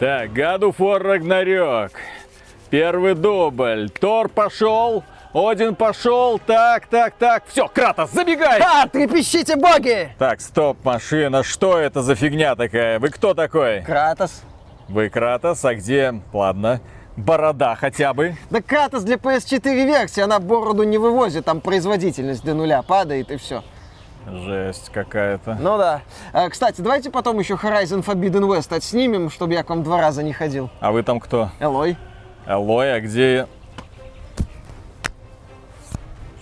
Так, 0.00 0.32
году 0.32 0.72
фор 0.72 1.02
Рагнарёк. 1.02 1.92
Первый 2.70 3.14
дубль. 3.14 3.88
Тор 3.90 4.28
пошел. 4.28 5.04
Один 5.32 5.74
пошел. 5.74 6.38
Так, 6.38 6.86
так, 6.86 7.14
так. 7.14 7.44
Все, 7.46 7.68
Кратос, 7.68 8.10
забегай! 8.10 8.60
А, 8.60 8.86
трепещите 8.88 9.56
боги! 9.56 10.14
Так, 10.18 10.40
стоп, 10.40 10.84
машина. 10.84 11.42
Что 11.42 11.78
это 11.78 12.02
за 12.02 12.14
фигня 12.14 12.56
такая? 12.56 12.98
Вы 12.98 13.10
кто 13.10 13.34
такой? 13.34 13.82
Кратос. 13.82 14.42
Вы 14.88 15.08
Кратос, 15.08 15.64
а 15.64 15.74
где? 15.74 16.14
Ладно. 16.32 16.80
Борода 17.16 17.76
хотя 17.76 18.12
бы. 18.12 18.34
Да 18.50 18.60
Кратос 18.60 19.04
для 19.04 19.16
PS4 19.16 19.86
версии, 19.86 20.20
она 20.20 20.40
бороду 20.40 20.82
не 20.82 20.98
вывозит, 20.98 21.44
там 21.44 21.60
производительность 21.60 22.44
до 22.44 22.54
нуля 22.54 22.82
падает 22.82 23.30
и 23.30 23.36
все. 23.36 23.62
Жесть 24.26 24.90
какая-то. 24.92 25.56
Ну 25.60 25.76
да. 25.76 26.02
А, 26.32 26.48
кстати, 26.48 26.80
давайте 26.80 27.10
потом 27.10 27.38
еще 27.38 27.54
Horizon 27.54 28.04
Forbidden 28.04 28.48
West 28.48 28.74
отснимем, 28.74 29.30
чтобы 29.30 29.52
я 29.54 29.62
к 29.62 29.70
вам 29.70 29.82
два 29.82 30.00
раза 30.00 30.22
не 30.22 30.32
ходил. 30.32 30.70
А 30.80 30.92
вы 30.92 31.02
там 31.02 31.20
кто? 31.20 31.50
Элой. 31.60 31.96
Элой, 32.46 32.94
а 32.94 33.00
где... 33.00 33.46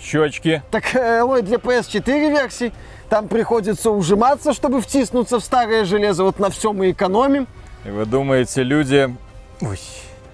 Щечки. 0.01 0.63
Так 0.71 0.95
э, 0.95 1.19
Элой 1.21 1.43
для 1.43 1.59
PS4 1.59 2.31
версий. 2.31 2.73
Там 3.09 3.29
приходится 3.29 3.91
ужиматься, 3.91 4.53
чтобы 4.53 4.81
втиснуться 4.81 5.39
в 5.39 5.45
старое 5.45 5.85
железо. 5.85 6.25
Вот 6.25 6.39
на 6.39 6.51
всем 6.51 6.77
мы 6.77 6.91
экономим. 6.91 7.47
И 7.85 7.91
вы 7.91 8.05
думаете, 8.07 8.63
люди 8.63 9.15
Ой, 9.61 9.79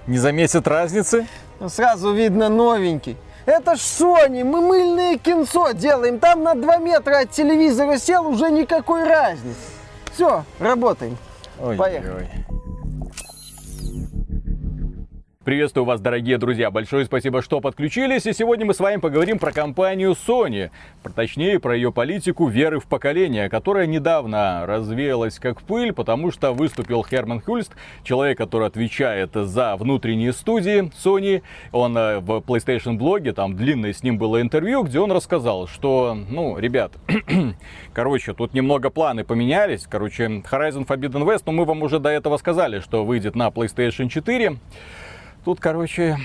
не 0.06 0.16
заметят 0.16 0.66
разницы? 0.66 1.26
Ну, 1.60 1.68
Сразу 1.68 2.12
видно 2.12 2.48
новенький. 2.48 3.16
Это 3.48 3.76
ж 3.76 3.78
Sony, 3.78 4.44
мы 4.44 4.60
мыльное 4.60 5.16
кинцо 5.16 5.70
делаем. 5.70 6.18
Там 6.18 6.42
на 6.42 6.54
2 6.54 6.76
метра 6.76 7.20
от 7.20 7.30
телевизора 7.30 7.96
сел, 7.96 8.28
уже 8.28 8.50
никакой 8.50 9.04
разницы. 9.04 9.56
Все, 10.12 10.44
работаем. 10.58 11.16
Ой, 11.58 11.74
Поехали. 11.74 12.12
ой. 12.12 12.28
Приветствую 15.48 15.86
вас, 15.86 15.98
дорогие 16.02 16.36
друзья. 16.36 16.70
Большое 16.70 17.06
спасибо, 17.06 17.40
что 17.40 17.62
подключились. 17.62 18.26
И 18.26 18.34
сегодня 18.34 18.66
мы 18.66 18.74
с 18.74 18.80
вами 18.80 19.00
поговорим 19.00 19.38
про 19.38 19.50
компанию 19.50 20.10
Sony. 20.10 20.68
Точнее, 21.16 21.58
про 21.58 21.74
ее 21.74 21.90
политику 21.90 22.48
веры 22.48 22.80
в 22.80 22.86
поколение, 22.86 23.48
которая 23.48 23.86
недавно 23.86 24.66
развеялась 24.66 25.38
как 25.38 25.62
пыль, 25.62 25.94
потому 25.94 26.32
что 26.32 26.52
выступил 26.52 27.02
Херман 27.02 27.40
Хюльст, 27.40 27.72
человек, 28.04 28.36
который 28.36 28.66
отвечает 28.66 29.30
за 29.32 29.76
внутренние 29.76 30.34
студии 30.34 30.92
Sony. 31.02 31.40
Он 31.72 31.96
э, 31.96 32.18
в 32.18 32.40
PlayStation 32.40 32.98
блоге, 32.98 33.32
там 33.32 33.56
длинное 33.56 33.94
с 33.94 34.02
ним 34.02 34.18
было 34.18 34.42
интервью, 34.42 34.82
где 34.82 35.00
он 35.00 35.10
рассказал, 35.12 35.66
что, 35.66 36.14
ну, 36.28 36.58
ребят, 36.58 36.92
короче, 37.94 38.34
тут 38.34 38.52
немного 38.52 38.90
планы 38.90 39.24
поменялись. 39.24 39.86
Короче, 39.88 40.24
Horizon 40.24 40.86
Forbidden 40.86 41.24
West, 41.24 41.44
ну, 41.46 41.52
мы 41.52 41.64
вам 41.64 41.80
уже 41.80 42.00
до 42.00 42.10
этого 42.10 42.36
сказали, 42.36 42.80
что 42.80 43.06
выйдет 43.06 43.34
на 43.34 43.48
PlayStation 43.48 44.10
4. 44.10 44.58
Тут, 45.48 45.60
короче, 45.60 46.18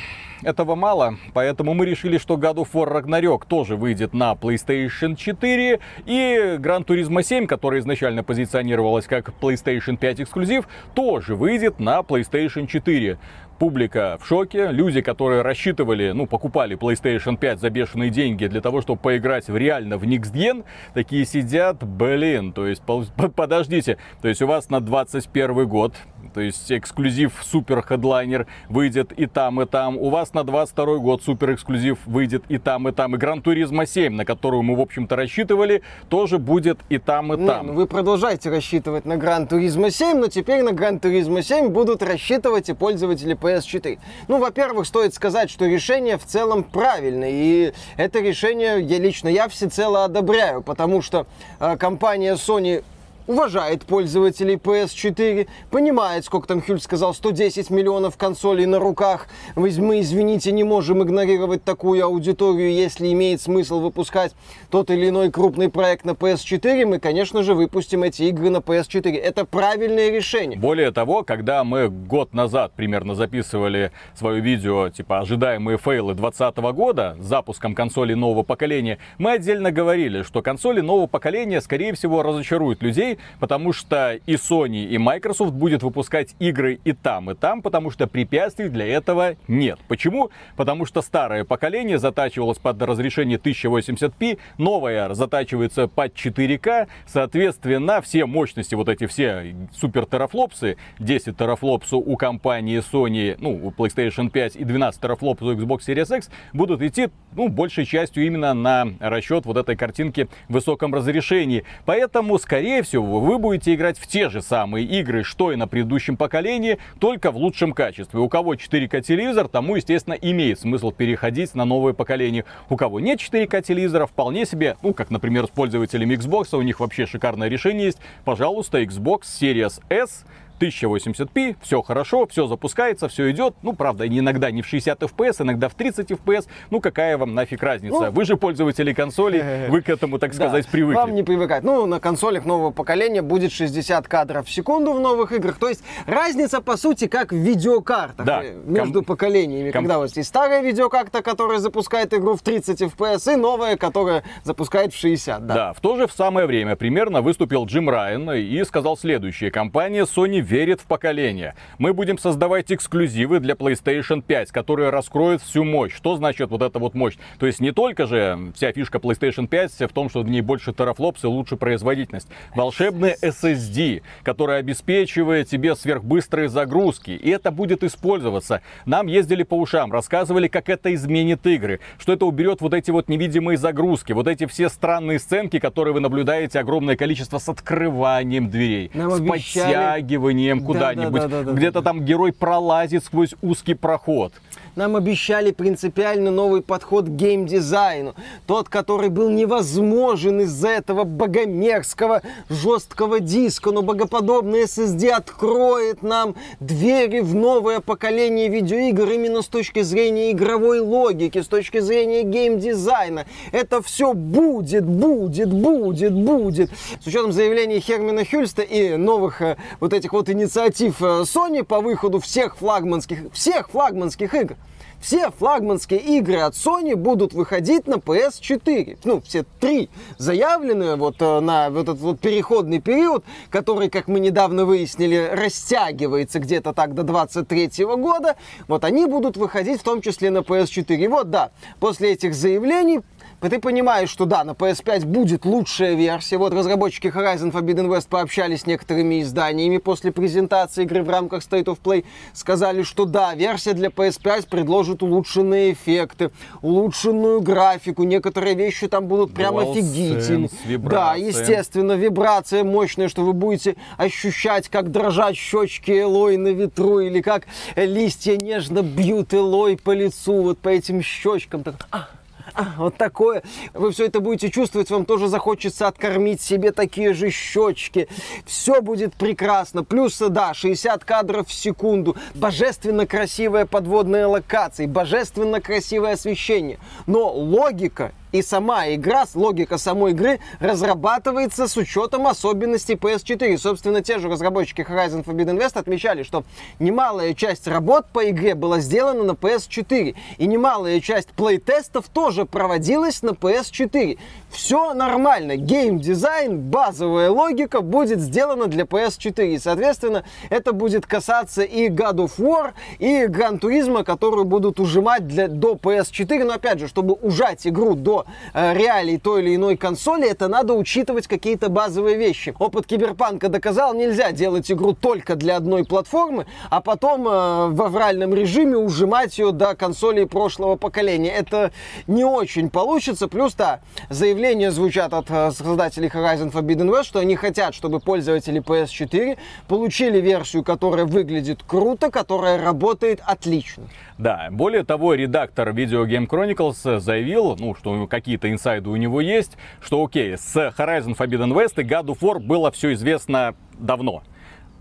этого 0.43 0.75
мало, 0.75 1.15
поэтому 1.33 1.73
мы 1.73 1.85
решили, 1.85 2.17
что 2.17 2.35
God 2.35 2.55
of 2.55 2.69
War 2.73 2.91
Ragnarok 2.91 3.43
тоже 3.47 3.75
выйдет 3.75 4.13
на 4.13 4.33
PlayStation 4.33 5.15
4, 5.15 5.79
и 6.05 6.57
Gran 6.59 6.85
Turismo 6.85 7.23
7, 7.23 7.47
которая 7.47 7.79
изначально 7.81 8.23
позиционировалась 8.23 9.05
как 9.05 9.29
PlayStation 9.41 9.97
5 9.97 10.21
эксклюзив, 10.21 10.67
тоже 10.93 11.35
выйдет 11.35 11.79
на 11.79 11.99
PlayStation 11.99 12.67
4. 12.67 13.17
Публика 13.59 14.17
в 14.19 14.27
шоке, 14.27 14.71
люди, 14.71 15.01
которые 15.01 15.41
рассчитывали, 15.41 16.11
ну, 16.11 16.25
покупали 16.25 16.75
PlayStation 16.75 17.37
5 17.37 17.59
за 17.59 17.69
бешеные 17.69 18.09
деньги 18.09 18.47
для 18.47 18.61
того, 18.61 18.81
чтобы 18.81 18.99
поиграть 18.99 19.47
в 19.47 19.55
реально 19.55 19.97
в 19.97 20.03
Next 20.03 20.65
такие 20.93 21.25
сидят, 21.25 21.83
блин, 21.83 22.51
то 22.51 22.67
есть, 22.67 22.81
подождите, 23.35 23.97
то 24.21 24.27
есть 24.27 24.41
у 24.41 24.47
вас 24.47 24.69
на 24.69 24.81
21 24.81 25.67
год, 25.67 25.93
то 26.33 26.41
есть 26.41 26.71
эксклюзив 26.71 27.39
супер 27.41 27.81
хедлайнер 27.81 28.47
выйдет 28.69 29.11
и 29.13 29.27
там, 29.27 29.61
и 29.61 29.65
там. 29.65 29.97
У 29.97 30.09
вас 30.09 30.32
на 30.33 30.43
22 30.43 30.97
год 30.97 31.23
супер 31.23 31.53
эксклюзив 31.53 31.97
выйдет 32.05 32.43
и 32.49 32.57
там, 32.57 32.87
и 32.87 32.91
там. 32.91 33.15
И 33.15 33.17
Гран 33.17 33.41
Туризмо 33.41 33.85
7, 33.85 34.13
на 34.13 34.25
которую 34.25 34.63
мы, 34.63 34.75
в 34.75 34.81
общем-то, 34.81 35.15
рассчитывали, 35.15 35.81
тоже 36.09 36.37
будет 36.37 36.79
и 36.89 36.97
там, 36.97 37.33
и 37.33 37.37
Не, 37.37 37.47
там. 37.47 37.67
ну 37.67 37.73
вы 37.73 37.87
продолжаете 37.87 38.49
рассчитывать 38.49 39.05
на 39.05 39.13
Gran 39.13 39.47
Turismo 39.47 39.89
7, 39.89 40.17
но 40.17 40.27
теперь 40.27 40.63
на 40.63 40.69
Gran 40.69 40.99
Turismo 40.99 41.41
7 41.41 41.69
будут 41.69 42.03
рассчитывать 42.03 42.69
и 42.69 42.73
пользователи 42.73 43.35
PS4. 43.35 43.99
Ну, 44.27 44.39
во-первых, 44.39 44.87
стоит 44.87 45.13
сказать, 45.13 45.49
что 45.49 45.65
решение 45.65 46.17
в 46.17 46.25
целом 46.25 46.63
правильное, 46.63 47.31
и 47.31 47.73
это 47.97 48.19
решение 48.19 48.81
я 48.81 48.99
лично 48.99 49.27
я 49.27 49.47
всецело 49.47 50.05
одобряю, 50.05 50.61
потому 50.61 51.01
что 51.01 51.25
э, 51.59 51.77
компания 51.77 52.35
Sony 52.35 52.83
уважает 53.27 53.83
пользователей 53.83 54.55
PS4, 54.55 55.47
понимает, 55.69 56.25
сколько 56.25 56.47
там 56.47 56.61
Хюль 56.61 56.79
сказал, 56.79 57.13
110 57.13 57.69
миллионов 57.69 58.17
консолей 58.17 58.65
на 58.65 58.79
руках. 58.79 59.27
Мы, 59.55 59.69
извините, 59.69 60.51
не 60.51 60.63
можем 60.63 61.03
игнорировать 61.03 61.63
такую 61.63 62.03
аудиторию, 62.05 62.73
если 62.73 63.11
имеет 63.11 63.41
смысл 63.41 63.79
выпускать 63.79 64.33
тот 64.69 64.89
или 64.89 65.09
иной 65.09 65.31
крупный 65.31 65.69
проект 65.69 66.05
на 66.05 66.11
PS4, 66.11 66.85
мы, 66.85 66.99
конечно 66.99 67.43
же, 67.43 67.53
выпустим 67.53 68.03
эти 68.03 68.23
игры 68.23 68.49
на 68.49 68.57
PS4. 68.57 69.17
Это 69.17 69.45
правильное 69.45 70.09
решение. 70.11 70.59
Более 70.59 70.91
того, 70.91 71.23
когда 71.23 71.63
мы 71.63 71.89
год 71.89 72.33
назад 72.33 72.73
примерно 72.75 73.15
записывали 73.15 73.91
свое 74.15 74.41
видео, 74.41 74.89
типа 74.89 75.19
ожидаемые 75.19 75.77
фейлы 75.77 76.13
2020 76.13 76.57
года 76.75 77.17
с 77.19 77.25
запуском 77.25 77.75
консолей 77.75 78.15
нового 78.15 78.43
поколения, 78.43 78.97
мы 79.17 79.31
отдельно 79.31 79.71
говорили, 79.71 80.23
что 80.23 80.41
консоли 80.41 80.81
нового 80.81 81.07
поколения, 81.07 81.61
скорее 81.61 81.93
всего, 81.93 82.23
разочаруют 82.23 82.81
людей, 82.83 83.12
потому 83.39 83.73
что 83.73 84.19
и 84.25 84.33
Sony, 84.33 84.85
и 84.85 84.97
Microsoft 84.97 85.53
будет 85.53 85.83
выпускать 85.83 86.35
игры 86.39 86.79
и 86.83 86.93
там, 86.93 87.31
и 87.31 87.35
там, 87.35 87.61
потому 87.61 87.91
что 87.91 88.07
препятствий 88.07 88.69
для 88.69 88.85
этого 88.87 89.35
нет. 89.47 89.79
Почему? 89.87 90.31
Потому 90.55 90.85
что 90.85 91.01
старое 91.01 91.43
поколение 91.43 91.97
затачивалось 91.97 92.57
под 92.57 92.81
разрешение 92.81 93.37
1080p, 93.37 94.39
новое 94.57 95.13
затачивается 95.13 95.87
под 95.87 96.13
4К, 96.13 96.87
соответственно, 97.05 98.01
все 98.01 98.25
мощности, 98.25 98.75
вот 98.75 98.89
эти 98.89 99.07
все 99.07 99.55
супер 99.73 100.05
терафлопсы, 100.05 100.77
10 100.99 101.37
терафлопсу 101.37 101.97
у 101.97 102.15
компании 102.17 102.79
Sony, 102.79 103.35
ну, 103.39 103.67
у 103.67 103.71
PlayStation 103.71 104.29
5 104.29 104.55
и 104.55 104.63
12 104.63 105.01
терафлопсу 105.01 105.45
у 105.45 105.53
Xbox 105.53 105.79
Series 105.87 106.17
X 106.17 106.29
будут 106.53 106.81
идти, 106.81 107.09
ну, 107.33 107.49
большей 107.49 107.85
частью 107.85 108.25
именно 108.25 108.53
на 108.53 108.87
расчет 108.99 109.45
вот 109.45 109.57
этой 109.57 109.75
картинки 109.75 110.27
в 110.47 110.53
высоком 110.53 110.93
разрешении. 110.93 111.63
Поэтому, 111.85 112.37
скорее 112.39 112.83
всего, 112.83 113.02
вы 113.03 113.37
будете 113.37 113.73
играть 113.73 113.97
в 113.97 114.07
те 114.07 114.29
же 114.29 114.41
самые 114.41 114.85
игры, 114.85 115.23
что 115.23 115.51
и 115.51 115.55
на 115.55 115.67
предыдущем 115.67 116.17
поколении, 116.17 116.77
только 116.99 117.31
в 117.31 117.37
лучшем 117.37 117.73
качестве. 117.73 118.19
У 118.19 118.29
кого 118.29 118.55
4К 118.55 119.01
телевизор, 119.01 119.47
тому, 119.47 119.75
естественно, 119.75 120.13
имеет 120.13 120.59
смысл 120.59 120.91
переходить 120.91 121.55
на 121.55 121.65
новое 121.65 121.93
поколение. 121.93 122.45
У 122.69 122.77
кого 122.77 122.99
нет 122.99 123.19
4К 123.19 123.61
телевизора, 123.61 124.05
вполне 124.05 124.45
себе, 124.45 124.77
ну, 124.81 124.93
как, 124.93 125.09
например, 125.09 125.45
с 125.45 125.49
пользователями 125.49 126.15
Xbox, 126.15 126.55
у 126.57 126.61
них 126.61 126.79
вообще 126.79 127.05
шикарное 127.05 127.47
решение 127.47 127.85
есть. 127.85 127.99
Пожалуйста, 128.25 128.81
Xbox 128.81 129.21
Series 129.23 129.81
S 129.89 130.25
1080p, 130.63 131.55
все 131.61 131.81
хорошо, 131.81 132.27
все 132.27 132.47
запускается, 132.47 133.07
все 133.07 133.29
идет. 133.31 133.55
Ну, 133.61 133.73
правда, 133.73 134.07
иногда 134.07 134.51
не 134.51 134.61
в 134.61 134.67
60 134.67 135.01
FPS, 135.03 135.41
иногда 135.43 135.69
в 135.69 135.75
30 135.75 136.11
FPS. 136.11 136.47
Ну, 136.69 136.79
какая 136.81 137.17
вам 137.17 137.33
нафиг 137.33 137.61
разница? 137.63 137.99
Ну, 138.07 138.11
вы 138.11 138.25
же 138.25 138.37
пользователи 138.37 138.93
консолей, 138.93 139.67
вы 139.69 139.81
к 139.81 139.89
этому, 139.89 140.19
так 140.19 140.31
Да, 140.31 140.35
сказать, 140.47 140.67
привыкли. 140.67 140.95
Вам 140.95 141.13
не 141.15 141.23
привыкать. 141.23 141.63
Ну, 141.63 141.85
на 141.85 141.99
консолях 141.99 142.45
нового 142.45 142.71
поколения 142.71 143.21
будет 143.21 143.51
60 143.51 144.07
кадров 144.07 144.47
в 144.47 144.51
секунду 144.51 144.93
в 144.93 144.99
новых 144.99 145.31
играх. 145.31 145.57
То 145.57 145.69
есть 145.69 145.83
разница, 146.07 146.61
по 146.61 146.77
сути, 146.77 147.07
как 147.07 147.31
в 147.31 147.35
видеокартах 147.35 148.25
Да, 148.25 148.43
э, 148.43 148.53
между 148.65 148.99
ком- 148.99 149.05
поколениями. 149.05 149.71
ком- 149.71 149.81
Когда 149.83 149.97
у 149.97 150.01
вас 150.01 150.15
есть 150.17 150.29
старая 150.29 150.61
видеокарта, 150.61 151.21
которая 151.21 151.59
запускает 151.59 152.13
игру 152.13 152.35
в 152.35 152.41
30 152.41 152.81
FPS, 152.81 153.33
и 153.33 153.35
новая, 153.35 153.77
которая 153.77 154.23
запускает 154.43 154.93
в 154.93 154.97
60. 154.97 155.45
Да. 155.45 155.53
Да, 155.53 155.73
в 155.73 155.79
то 155.81 155.95
же 155.97 156.07
самое 156.13 156.45
время 156.47 156.75
примерно 156.75 157.21
выступил 157.21 157.65
Джим 157.65 157.89
Райан 157.89 158.29
и 158.31 158.63
сказал 158.63 158.97
следующее. 158.97 159.51
Компания 159.51 160.03
Sony 160.03 160.39
верит 160.53 160.81
в 160.81 160.85
поколение. 160.85 161.55
Мы 161.79 161.93
будем 161.93 162.19
создавать 162.19 162.71
эксклюзивы 162.71 163.39
для 163.39 163.55
PlayStation 163.55 164.21
5, 164.21 164.51
которые 164.51 164.91
раскроют 164.91 165.41
всю 165.41 165.63
мощь. 165.63 165.95
Что 165.95 166.15
значит 166.15 166.51
вот 166.51 166.61
эта 166.61 166.77
вот 166.77 166.93
мощь? 166.93 167.15
То 167.39 167.47
есть 167.47 167.59
не 167.59 167.71
только 167.71 168.05
же 168.05 168.37
вся 168.55 168.71
фишка 168.71 168.99
PlayStation 168.99 169.47
5 169.47 169.89
в 169.89 169.93
том, 169.93 170.09
что 170.11 170.21
в 170.21 170.29
ней 170.29 170.41
больше 170.41 170.71
терафлопс 170.71 171.23
и 171.23 171.27
лучше 171.27 171.55
производительность. 171.55 172.27
Волшебный 172.53 173.15
SSD, 173.19 174.03
который 174.21 174.59
обеспечивает 174.59 175.49
тебе 175.49 175.75
сверхбыстрые 175.75 176.49
загрузки. 176.49 177.09
И 177.09 177.31
это 177.31 177.49
будет 177.49 177.83
использоваться. 177.83 178.61
Нам 178.85 179.07
ездили 179.07 179.41
по 179.41 179.55
ушам, 179.55 179.91
рассказывали, 179.91 180.47
как 180.47 180.69
это 180.69 180.93
изменит 180.93 181.47
игры. 181.47 181.79
Что 181.97 182.13
это 182.13 182.27
уберет 182.27 182.61
вот 182.61 182.75
эти 182.75 182.91
вот 182.91 183.09
невидимые 183.09 183.57
загрузки, 183.57 184.11
вот 184.13 184.27
эти 184.27 184.45
все 184.45 184.69
странные 184.69 185.17
сценки, 185.17 185.57
которые 185.57 185.95
вы 185.95 185.99
наблюдаете 185.99 186.59
огромное 186.59 186.95
количество 186.95 187.39
с 187.39 187.49
открыванием 187.49 188.51
дверей, 188.51 188.91
Нам 188.93 189.09
с 189.09 189.19
обещали. 189.19 189.73
подтягиванием 189.73 190.32
Да, 190.61 190.65
куда-нибудь. 190.65 191.21
да, 191.21 191.27
да, 191.27 191.37
да, 191.39 191.43
да, 191.43 191.51
Где-то 191.53 191.81
да. 191.81 191.89
там 191.89 192.03
герой 192.03 192.33
пролазит 192.33 193.03
сквозь 193.03 193.35
узкий 193.41 193.73
проход. 193.73 194.33
Нам 194.75 194.95
обещали 194.95 195.51
принципиально 195.51 196.31
новый 196.31 196.63
подход 196.63 197.05
к 197.05 197.09
геймдизайну. 197.09 198.15
Тот, 198.47 198.69
который 198.69 199.09
был 199.09 199.29
невозможен 199.29 200.41
из-за 200.41 200.69
этого 200.69 201.03
богомерзкого 201.03 202.23
жесткого 202.49 203.19
диска. 203.19 203.71
Но 203.71 203.83
богоподобный 203.83 204.63
SSD 204.63 205.09
откроет 205.09 206.01
нам 206.01 206.35
двери 206.59 207.19
в 207.19 207.35
новое 207.35 207.81
поколение 207.81 208.49
видеоигр 208.49 209.11
именно 209.11 209.43
с 209.43 209.47
точки 209.47 209.83
зрения 209.83 210.31
игровой 210.31 210.79
логики, 210.79 211.41
с 211.41 211.47
точки 211.47 211.79
зрения 211.79 212.23
геймдизайна. 212.23 213.25
Это 213.51 213.83
все 213.83 214.13
будет, 214.13 214.85
будет, 214.85 215.53
будет, 215.53 216.13
будет. 216.13 216.71
С 216.99 217.05
учетом 217.05 217.31
заявлений 217.31 217.79
Хермина 217.79 218.25
Хюльста 218.25 218.63
и 218.63 218.95
новых 218.95 219.41
э, 219.41 219.57
вот 219.79 219.93
этих 219.93 220.13
вот 220.13 220.29
инициатив 220.29 220.99
э, 221.01 221.23
Sony 221.23 221.63
по 221.63 221.79
выходу 221.79 222.19
всех 222.19 222.57
флагманских, 222.57 223.31
всех 223.33 223.69
флагманских 223.69 224.33
игр. 224.33 224.55
Все 225.03 225.31
флагманские 225.31 225.99
игры 225.99 226.37
от 226.37 226.53
Sony 226.53 226.95
будут 226.95 227.33
выходить 227.33 227.87
на 227.87 227.95
PS4. 227.95 228.99
Ну, 229.03 229.19
все 229.19 229.43
три 229.59 229.89
заявленные 230.17 230.95
вот 230.95 231.17
э, 231.19 231.41
на 231.41 231.69
вот 231.69 231.89
этот 231.89 231.99
вот 231.99 232.21
переходный 232.21 232.79
период, 232.79 233.25
который, 233.49 233.89
как 233.89 234.07
мы 234.07 234.21
недавно 234.21 234.63
выяснили, 234.63 235.29
растягивается 235.33 236.39
где-то 236.39 236.71
так 236.71 236.93
до 236.93 237.03
23 237.03 237.83
года. 237.97 238.37
Вот 238.69 238.85
они 238.85 239.05
будут 239.05 239.35
выходить 239.35 239.81
в 239.81 239.83
том 239.83 240.01
числе 240.01 240.31
на 240.31 240.37
PS4. 240.37 240.95
И 240.95 241.07
вот, 241.09 241.29
да, 241.29 241.51
после 241.81 242.13
этих 242.13 242.33
заявлений 242.33 243.01
ты 243.49 243.59
понимаешь, 243.59 244.09
что 244.09 244.25
да, 244.25 244.43
на 244.43 244.51
PS5 244.51 245.05
будет 245.05 245.45
лучшая 245.45 245.95
версия. 245.95 246.37
Вот 246.37 246.53
разработчики 246.53 247.07
Horizon 247.07 247.51
Forbidden 247.51 247.87
West 247.87 248.07
пообщались 248.09 248.61
с 248.61 248.65
некоторыми 248.65 249.21
изданиями 249.21 249.77
после 249.77 250.11
презентации 250.11 250.83
игры 250.83 251.03
в 251.03 251.09
рамках 251.09 251.43
State 251.43 251.65
of 251.65 251.79
Play. 251.83 252.05
Сказали, 252.33 252.83
что 252.83 253.05
да, 253.05 253.33
версия 253.35 253.73
для 253.73 253.89
PS5 253.89 254.47
предложит 254.49 255.03
улучшенные 255.03 255.73
эффекты, 255.73 256.31
улучшенную 256.61 257.41
графику. 257.41 258.03
Некоторые 258.03 258.55
вещи 258.55 258.87
там 258.87 259.07
будут 259.07 259.33
прям 259.33 259.57
офигительные. 259.57 260.49
Да, 260.79 261.15
естественно, 261.15 261.93
вибрация 261.93 262.63
мощная, 262.63 263.09
что 263.09 263.23
вы 263.23 263.33
будете 263.33 263.75
ощущать, 263.97 264.69
как 264.69 264.91
дрожат 264.91 265.35
щечки 265.35 265.91
Элой 265.91 266.37
на 266.37 266.49
ветру, 266.49 266.99
или 266.99 267.21
как 267.21 267.47
листья 267.75 268.37
нежно 268.37 268.81
бьют 268.81 269.33
Элой 269.33 269.77
по 269.77 269.91
лицу, 269.91 270.41
вот 270.41 270.59
по 270.59 270.69
этим 270.69 271.01
щечкам. 271.01 271.63
Так, 271.63 271.87
а, 271.91 272.07
вот 272.77 272.97
такое. 272.97 273.43
Вы 273.73 273.91
все 273.91 274.05
это 274.05 274.19
будете 274.19 274.49
чувствовать, 274.49 274.89
вам 274.89 275.05
тоже 275.05 275.27
захочется 275.27 275.87
откормить 275.87 276.41
себе 276.41 276.71
такие 276.71 277.13
же 277.13 277.29
щечки. 277.29 278.07
Все 278.45 278.81
будет 278.81 279.13
прекрасно. 279.13 279.83
Плюс, 279.83 280.17
да, 280.17 280.53
60 280.53 281.03
кадров 281.03 281.47
в 281.47 281.53
секунду. 281.53 282.15
Божественно 282.33 283.05
красивая 283.05 283.65
подводная 283.65 284.27
локация, 284.27 284.87
божественно 284.87 285.61
красивое 285.61 286.13
освещение. 286.13 286.79
Но 287.07 287.31
логика 287.31 288.11
и 288.33 288.41
сама 288.41 288.89
игра, 288.89 289.25
логика 289.35 289.77
самой 289.77 290.11
игры 290.11 290.39
разрабатывается 290.59 291.67
с 291.67 291.77
учетом 291.77 292.27
особенностей 292.27 292.95
PS4. 292.95 293.57
Собственно, 293.57 294.01
те 294.01 294.17
же 294.17 294.27
разработчики 294.27 294.81
Horizon 294.81 295.23
Forbidden 295.23 295.57
West 295.59 295.77
отмечали, 295.79 296.23
что 296.23 296.43
немалая 296.79 297.35
часть 297.35 297.67
работ 297.67 298.07
по 298.11 298.27
игре 298.29 298.55
была 298.55 298.79
сделана 298.79 299.23
на 299.23 299.31
PS4. 299.31 300.15
И 300.39 300.47
немалая 300.47 300.99
часть 300.99 301.29
плей-тестов 301.29 302.09
тоже 302.09 302.45
проводилась 302.45 303.21
на 303.21 303.29
PS4. 303.29 304.17
Все 304.49 304.95
нормально. 304.95 305.55
Гейм-дизайн, 305.55 306.57
базовая 306.57 307.29
логика 307.29 307.81
будет 307.81 308.19
сделана 308.19 308.65
для 308.65 308.85
PS4. 308.85 309.53
И, 309.53 309.59
соответственно, 309.59 310.23
это 310.49 310.73
будет 310.73 311.05
касаться 311.05 311.61
и 311.61 311.87
God 311.87 312.15
of 312.15 312.31
War, 312.39 312.71
и 312.97 313.25
Gran 313.25 313.59
Turismo, 313.59 314.03
которую 314.03 314.45
будут 314.45 314.79
ужимать 314.79 315.27
для, 315.27 315.47
до 315.47 315.73
PS4. 315.73 316.43
Но, 316.43 316.53
опять 316.53 316.79
же, 316.79 316.87
чтобы 316.87 317.13
ужать 317.13 317.67
игру 317.67 317.93
до 317.93 318.22
э, 318.53 318.73
реалий 318.73 319.17
той 319.17 319.41
или 319.41 319.55
иной 319.55 319.77
консоли, 319.77 320.29
это 320.29 320.47
надо 320.47 320.73
учитывать 320.73 321.27
какие-то 321.27 321.69
базовые 321.69 322.17
вещи. 322.17 322.53
Опыт 322.59 322.85
Киберпанка 322.85 323.49
доказал, 323.49 323.93
нельзя 323.93 324.31
делать 324.31 324.71
игру 324.71 324.93
только 324.93 325.35
для 325.35 325.57
одной 325.57 325.85
платформы, 325.85 326.45
а 326.69 326.81
потом 326.81 327.27
э, 327.27 327.67
в 327.69 327.81
авральном 327.81 328.33
режиме 328.33 328.77
ужимать 328.77 329.37
ее 329.37 329.51
до 329.51 329.75
консолей 329.75 330.25
прошлого 330.27 330.75
поколения. 330.75 331.31
Это 331.31 331.71
не 332.07 332.23
очень 332.23 332.69
получится. 332.69 333.27
Плюс, 333.27 333.53
да, 333.53 333.79
заявления 334.09 334.71
звучат 334.71 335.13
от 335.13 335.29
э, 335.29 335.51
создателей 335.51 336.07
Horizon 336.07 336.51
Forbidden 336.51 336.89
West, 336.89 337.05
что 337.05 337.19
они 337.19 337.35
хотят, 337.35 337.75
чтобы 337.75 337.99
пользователи 337.99 338.61
PS4 338.61 339.37
получили 339.67 340.19
версию, 340.19 340.63
которая 340.63 341.05
выглядит 341.05 341.61
круто, 341.65 342.11
которая 342.11 342.61
работает 342.61 343.21
отлично. 343.25 343.83
Да, 344.23 344.47
более 344.51 344.85
того, 344.85 345.15
редактор 345.15 345.71
Video 345.71 346.05
Game 346.05 346.29
Chronicles 346.29 347.01
заявил, 347.01 347.57
ну, 347.59 347.75
что 347.75 348.07
какие-то 348.07 348.49
инсайды 348.49 348.89
у 348.89 348.95
него 348.95 349.19
есть, 349.19 349.57
что 349.81 350.01
окей, 350.01 350.37
с 350.37 350.55
Horizon 350.55 351.17
Forbidden 351.17 351.51
West 351.51 351.73
и 351.75 351.83
God 351.83 352.05
of 352.05 352.19
War 352.21 352.39
было 352.39 352.71
все 352.71 352.93
известно 352.93 353.53
давно 353.77 354.23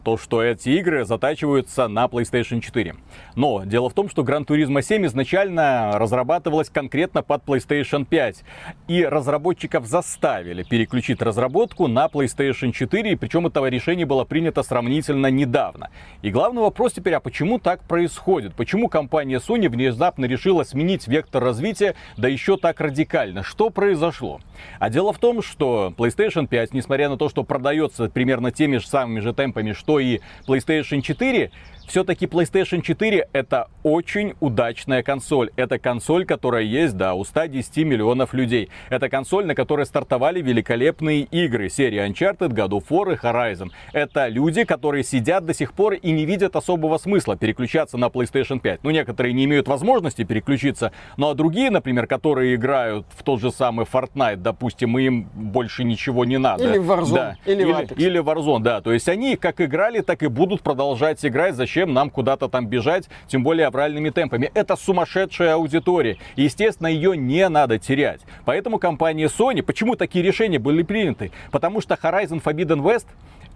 то, 0.02 0.16
что 0.16 0.42
эти 0.42 0.70
игры 0.70 1.04
затачиваются 1.04 1.88
на 1.88 2.06
PlayStation 2.06 2.60
4. 2.60 2.94
Но 3.36 3.64
дело 3.64 3.88
в 3.88 3.94
том, 3.94 4.08
что 4.08 4.22
Gran 4.22 4.44
Turismo 4.44 4.82
7 4.82 5.06
изначально 5.06 5.92
разрабатывалась 5.98 6.68
конкретно 6.68 7.22
под 7.22 7.44
PlayStation 7.44 8.04
5. 8.04 8.44
И 8.88 9.04
разработчиков 9.04 9.86
заставили 9.86 10.62
переключить 10.62 11.22
разработку 11.22 11.86
на 11.86 12.06
PlayStation 12.06 12.72
4, 12.72 13.12
и 13.12 13.16
причем 13.16 13.46
этого 13.46 13.66
решение 13.66 14.06
было 14.06 14.24
принято 14.24 14.62
сравнительно 14.62 15.28
недавно. 15.28 15.90
И 16.22 16.30
главный 16.30 16.62
вопрос 16.62 16.92
теперь, 16.92 17.14
а 17.14 17.20
почему 17.20 17.58
так 17.58 17.82
происходит? 17.84 18.54
Почему 18.54 18.88
компания 18.88 19.38
Sony 19.38 19.68
внезапно 19.68 20.24
решила 20.24 20.64
сменить 20.64 21.06
вектор 21.08 21.42
развития, 21.42 21.94
да 22.16 22.28
еще 22.28 22.56
так 22.56 22.80
радикально? 22.80 23.42
Что 23.42 23.70
произошло? 23.70 24.40
А 24.78 24.90
дело 24.90 25.12
в 25.12 25.18
том, 25.18 25.42
что 25.42 25.92
PlayStation 25.96 26.46
5, 26.46 26.74
несмотря 26.74 27.08
на 27.08 27.16
то, 27.16 27.28
что 27.28 27.44
продается 27.44 28.08
примерно 28.08 28.50
теми 28.50 28.76
же 28.76 28.86
самыми 28.86 29.20
же 29.20 29.32
темпами, 29.32 29.72
что 29.72 29.91
и 30.00 30.20
PlayStation 30.46 31.02
4, 31.02 31.50
все-таки 31.92 32.24
PlayStation 32.24 32.80
4 32.80 33.28
это 33.34 33.68
очень 33.82 34.32
удачная 34.40 35.02
консоль. 35.02 35.50
Это 35.56 35.78
консоль, 35.78 36.24
которая 36.24 36.62
есть, 36.62 36.96
да, 36.96 37.12
у 37.12 37.22
110 37.22 37.84
миллионов 37.84 38.32
людей. 38.32 38.70
Это 38.88 39.10
консоль, 39.10 39.44
на 39.44 39.54
которой 39.54 39.84
стартовали 39.84 40.40
великолепные 40.40 41.20
игры. 41.20 41.68
Серия 41.68 42.08
Uncharted, 42.08 42.48
God 42.48 42.70
of 42.70 42.84
War 42.88 43.12
и 43.12 43.16
Horizon. 43.16 43.72
Это 43.92 44.28
люди, 44.28 44.64
которые 44.64 45.04
сидят 45.04 45.44
до 45.44 45.52
сих 45.52 45.74
пор 45.74 45.92
и 45.92 46.12
не 46.12 46.24
видят 46.24 46.56
особого 46.56 46.96
смысла 46.96 47.36
переключаться 47.36 47.98
на 47.98 48.06
PlayStation 48.06 48.58
5. 48.58 48.84
Ну, 48.84 48.90
некоторые 48.90 49.34
не 49.34 49.44
имеют 49.44 49.68
возможности 49.68 50.24
переключиться, 50.24 50.92
ну 51.18 51.28
а 51.28 51.34
другие, 51.34 51.70
например, 51.70 52.06
которые 52.06 52.54
играют 52.54 53.04
в 53.10 53.22
тот 53.22 53.42
же 53.42 53.50
самый 53.50 53.84
Fortnite, 53.84 54.36
допустим, 54.36 54.96
им 54.96 55.28
больше 55.34 55.84
ничего 55.84 56.24
не 56.24 56.38
надо. 56.38 56.64
Или 56.64 56.80
Warzone, 56.80 57.14
да. 57.14 57.36
или, 57.44 57.64
или, 57.64 58.02
или 58.02 58.22
Warzone, 58.22 58.60
да. 58.62 58.80
То 58.80 58.94
есть 58.94 59.10
они 59.10 59.36
как 59.36 59.60
играли, 59.60 60.00
так 60.00 60.22
и 60.22 60.28
будут 60.28 60.62
продолжать 60.62 61.22
играть. 61.22 61.54
Зачем 61.54 61.81
зачем 61.82 61.94
нам 61.94 62.10
куда-то 62.10 62.48
там 62.48 62.66
бежать, 62.66 63.08
тем 63.26 63.42
более 63.42 63.66
авральными 63.66 64.10
темпами. 64.10 64.50
Это 64.54 64.76
сумасшедшая 64.76 65.54
аудитория. 65.54 66.16
естественно, 66.36 66.86
ее 66.86 67.16
не 67.16 67.48
надо 67.48 67.78
терять. 67.78 68.20
Поэтому 68.44 68.78
компания 68.78 69.26
Sony, 69.26 69.62
почему 69.62 69.96
такие 69.96 70.24
решения 70.24 70.60
были 70.60 70.84
приняты? 70.84 71.32
Потому 71.50 71.80
что 71.80 71.94
Horizon 71.94 72.40
Forbidden 72.40 72.82
West 72.82 73.06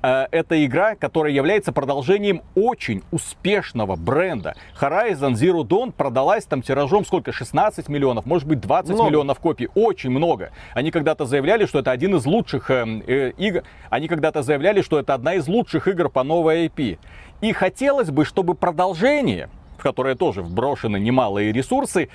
э, 0.02 0.26
это 0.32 0.64
игра, 0.64 0.96
которая 0.96 1.32
является 1.32 1.72
продолжением 1.72 2.42
очень 2.56 3.02
успешного 3.12 3.94
бренда. 3.94 4.54
Horizon 4.80 5.34
Zero 5.34 5.62
Dawn 5.62 5.92
продалась 5.92 6.44
там 6.46 6.62
тиражом 6.62 7.04
сколько? 7.04 7.30
16 7.30 7.88
миллионов, 7.88 8.26
может 8.26 8.48
быть 8.48 8.60
20 8.60 8.90
много. 8.90 9.08
миллионов 9.08 9.38
копий. 9.38 9.68
Очень 9.74 10.10
много. 10.10 10.50
Они 10.74 10.90
когда-то 10.90 11.26
заявляли, 11.26 11.66
что 11.66 11.78
это 11.78 11.92
один 11.92 12.16
из 12.16 12.26
лучших 12.26 12.70
э, 12.70 13.02
э, 13.06 13.30
игр. 13.38 13.62
Они 13.88 14.08
когда-то 14.08 14.42
заявляли, 14.42 14.82
что 14.82 14.98
это 14.98 15.14
одна 15.14 15.34
из 15.34 15.46
лучших 15.46 15.86
игр 15.86 16.08
по 16.08 16.24
новой 16.24 16.66
IP. 16.66 16.98
И 17.40 17.52
хотелось 17.52 18.10
бы, 18.10 18.24
чтобы 18.24 18.54
продолжение, 18.54 19.48
в 19.78 19.82
которое 19.82 20.14
тоже 20.14 20.42
вброшены 20.42 20.98
немалые 20.98 21.52
ресурсы, 21.52 22.08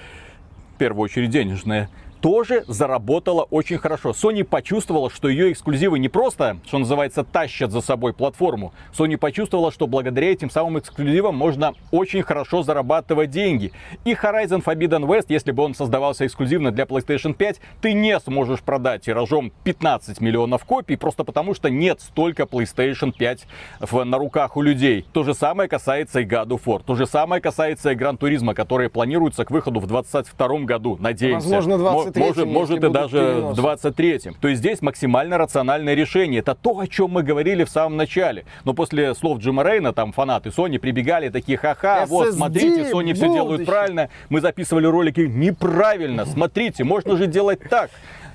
в 0.76 0.78
первую 0.78 1.04
очередь 1.06 1.30
денежные, 1.30 1.90
тоже 2.22 2.64
заработала 2.68 3.44
очень 3.50 3.78
хорошо. 3.78 4.12
Sony 4.12 4.44
почувствовала, 4.44 5.10
что 5.10 5.28
ее 5.28 5.52
эксклюзивы 5.52 6.00
не 6.00 6.08
просто, 6.08 6.58
что 6.66 6.78
называется, 6.78 7.24
тащат 7.24 7.72
за 7.72 7.82
собой 7.82 8.14
платформу. 8.14 8.74
Sony 8.98 9.18
почувствовала, 9.18 9.72
что 9.72 9.88
благодаря 9.88 10.32
этим 10.32 10.50
самым 10.50 10.80
эксклюзивам 10.80 11.36
можно 11.36 11.74
очень 11.90 12.22
хорошо 12.22 12.64
зарабатывать 12.64 13.32
деньги. 13.32 13.72
И 14.06 14.14
Horizon 14.14 14.64
Forbidden 14.64 15.06
West, 15.06 15.26
если 15.30 15.52
бы 15.52 15.64
он 15.64 15.74
создавался 15.74 16.26
эксклюзивно 16.26 16.72
для 16.72 16.86
PlayStation 16.86 17.34
5, 17.34 17.60
ты 17.82 17.94
не 17.94 18.20
сможешь 18.20 18.62
продать 18.62 19.04
тиражом 19.04 19.52
15 19.64 20.22
миллионов 20.22 20.64
копий, 20.66 20.96
просто 20.96 21.24
потому 21.24 21.56
что 21.56 21.70
нет 21.70 22.02
столько 22.02 22.44
PlayStation 22.44 23.12
5 23.12 23.48
в, 23.80 24.04
на 24.04 24.18
руках 24.18 24.58
у 24.58 24.62
людей. 24.62 25.06
То 25.12 25.24
же 25.24 25.34
самое 25.34 25.68
касается 25.68 26.20
и 26.20 26.26
God 26.26 26.50
of 26.50 26.62
War. 26.66 26.84
То 26.86 26.96
же 26.96 27.08
самое 27.08 27.42
касается 27.42 27.92
и 27.92 27.96
Gran 27.96 28.18
Turismo, 28.18 28.54
которые 28.54 28.90
планируются 28.90 29.44
к 29.44 29.50
выходу 29.50 29.80
в 29.80 29.88
2022 29.88 30.60
году, 30.60 30.98
надеемся. 31.00 31.48
Возможно, 31.48 31.78
20 31.78 32.11
23 32.11 32.11
может, 32.16 32.46
может 32.46 32.84
и 32.84 32.90
даже 32.90 33.42
в 33.42 33.60
23-м. 33.60 34.36
То 34.36 34.48
есть 34.48 34.60
здесь 34.60 34.82
максимально 34.82 35.38
рациональное 35.38 35.94
решение. 35.94 36.40
Это 36.40 36.56
то, 36.56 36.80
о 36.80 36.88
чем 36.88 37.12
мы 37.12 37.24
говорили 37.24 37.64
в 37.64 37.70
самом 37.70 37.98
начале. 37.98 38.46
Но 38.64 38.74
после 38.74 39.14
слов 39.16 39.40
Джима 39.40 39.64
Рейна, 39.64 39.94
там 39.94 40.12
фанаты 40.12 40.50
Sony 40.50 40.80
прибегали 40.80 41.30
такие, 41.30 41.58
ха-ха, 41.58 42.06
вот, 42.08 42.34
смотрите, 42.34 42.92
Sony 42.92 43.14
все 43.14 43.32
делают 43.32 43.66
правильно. 43.66 44.10
Мы 44.30 44.42
записывали 44.42 44.86
ролики 44.86 45.22
неправильно. 45.22 46.26
Смотрите, 46.26 46.84
можно 46.84 47.18
же 47.18 47.28
делать 47.28 47.60
так 47.70 47.90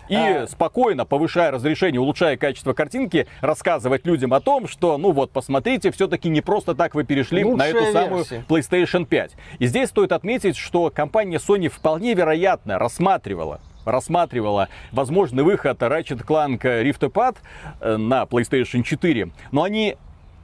и 0.09 0.17
а... 0.17 0.47
спокойно, 0.47 1.05
повышая 1.05 1.51
разрешение, 1.51 2.01
улучшая 2.01 2.37
качество 2.37 2.73
картинки, 2.73 3.27
рассказывать 3.41 4.07
людям 4.07 4.35
о 4.35 4.41
том, 4.41 4.69
что, 4.69 4.99
ну 4.99 5.13
вот, 5.13 5.31
посмотрите, 5.31 5.91
все-таки 5.91 6.29
не 6.29 6.41
просто 6.41 6.75
так 6.75 6.95
вы 6.95 7.05
перешли 7.05 7.45
Лучшая 7.45 7.73
на 7.73 7.79
эту 7.79 7.93
самую 7.93 8.25
версия. 8.25 8.45
PlayStation 8.49 9.07
5. 9.07 9.33
И 9.59 9.67
здесь 9.67 9.89
стоит 9.89 10.13
отметить, 10.13 10.57
что 10.57 10.91
компания 10.91 11.39
Sony 11.39 11.69
вполне 11.69 12.15
вероятно 12.15 12.79
рассматривала 12.79 13.61
рассматривала 13.85 14.69
возможный 14.91 15.45
выход 15.45 15.81
Ratchet 15.81 16.27
Clank 16.27 16.61
Rift 16.61 17.09
Apart 17.09 17.37
э, 17.81 17.97
на 17.97 18.25
PlayStation 18.25 18.83
4, 18.83 19.31
но 19.53 19.63
они 19.63 19.97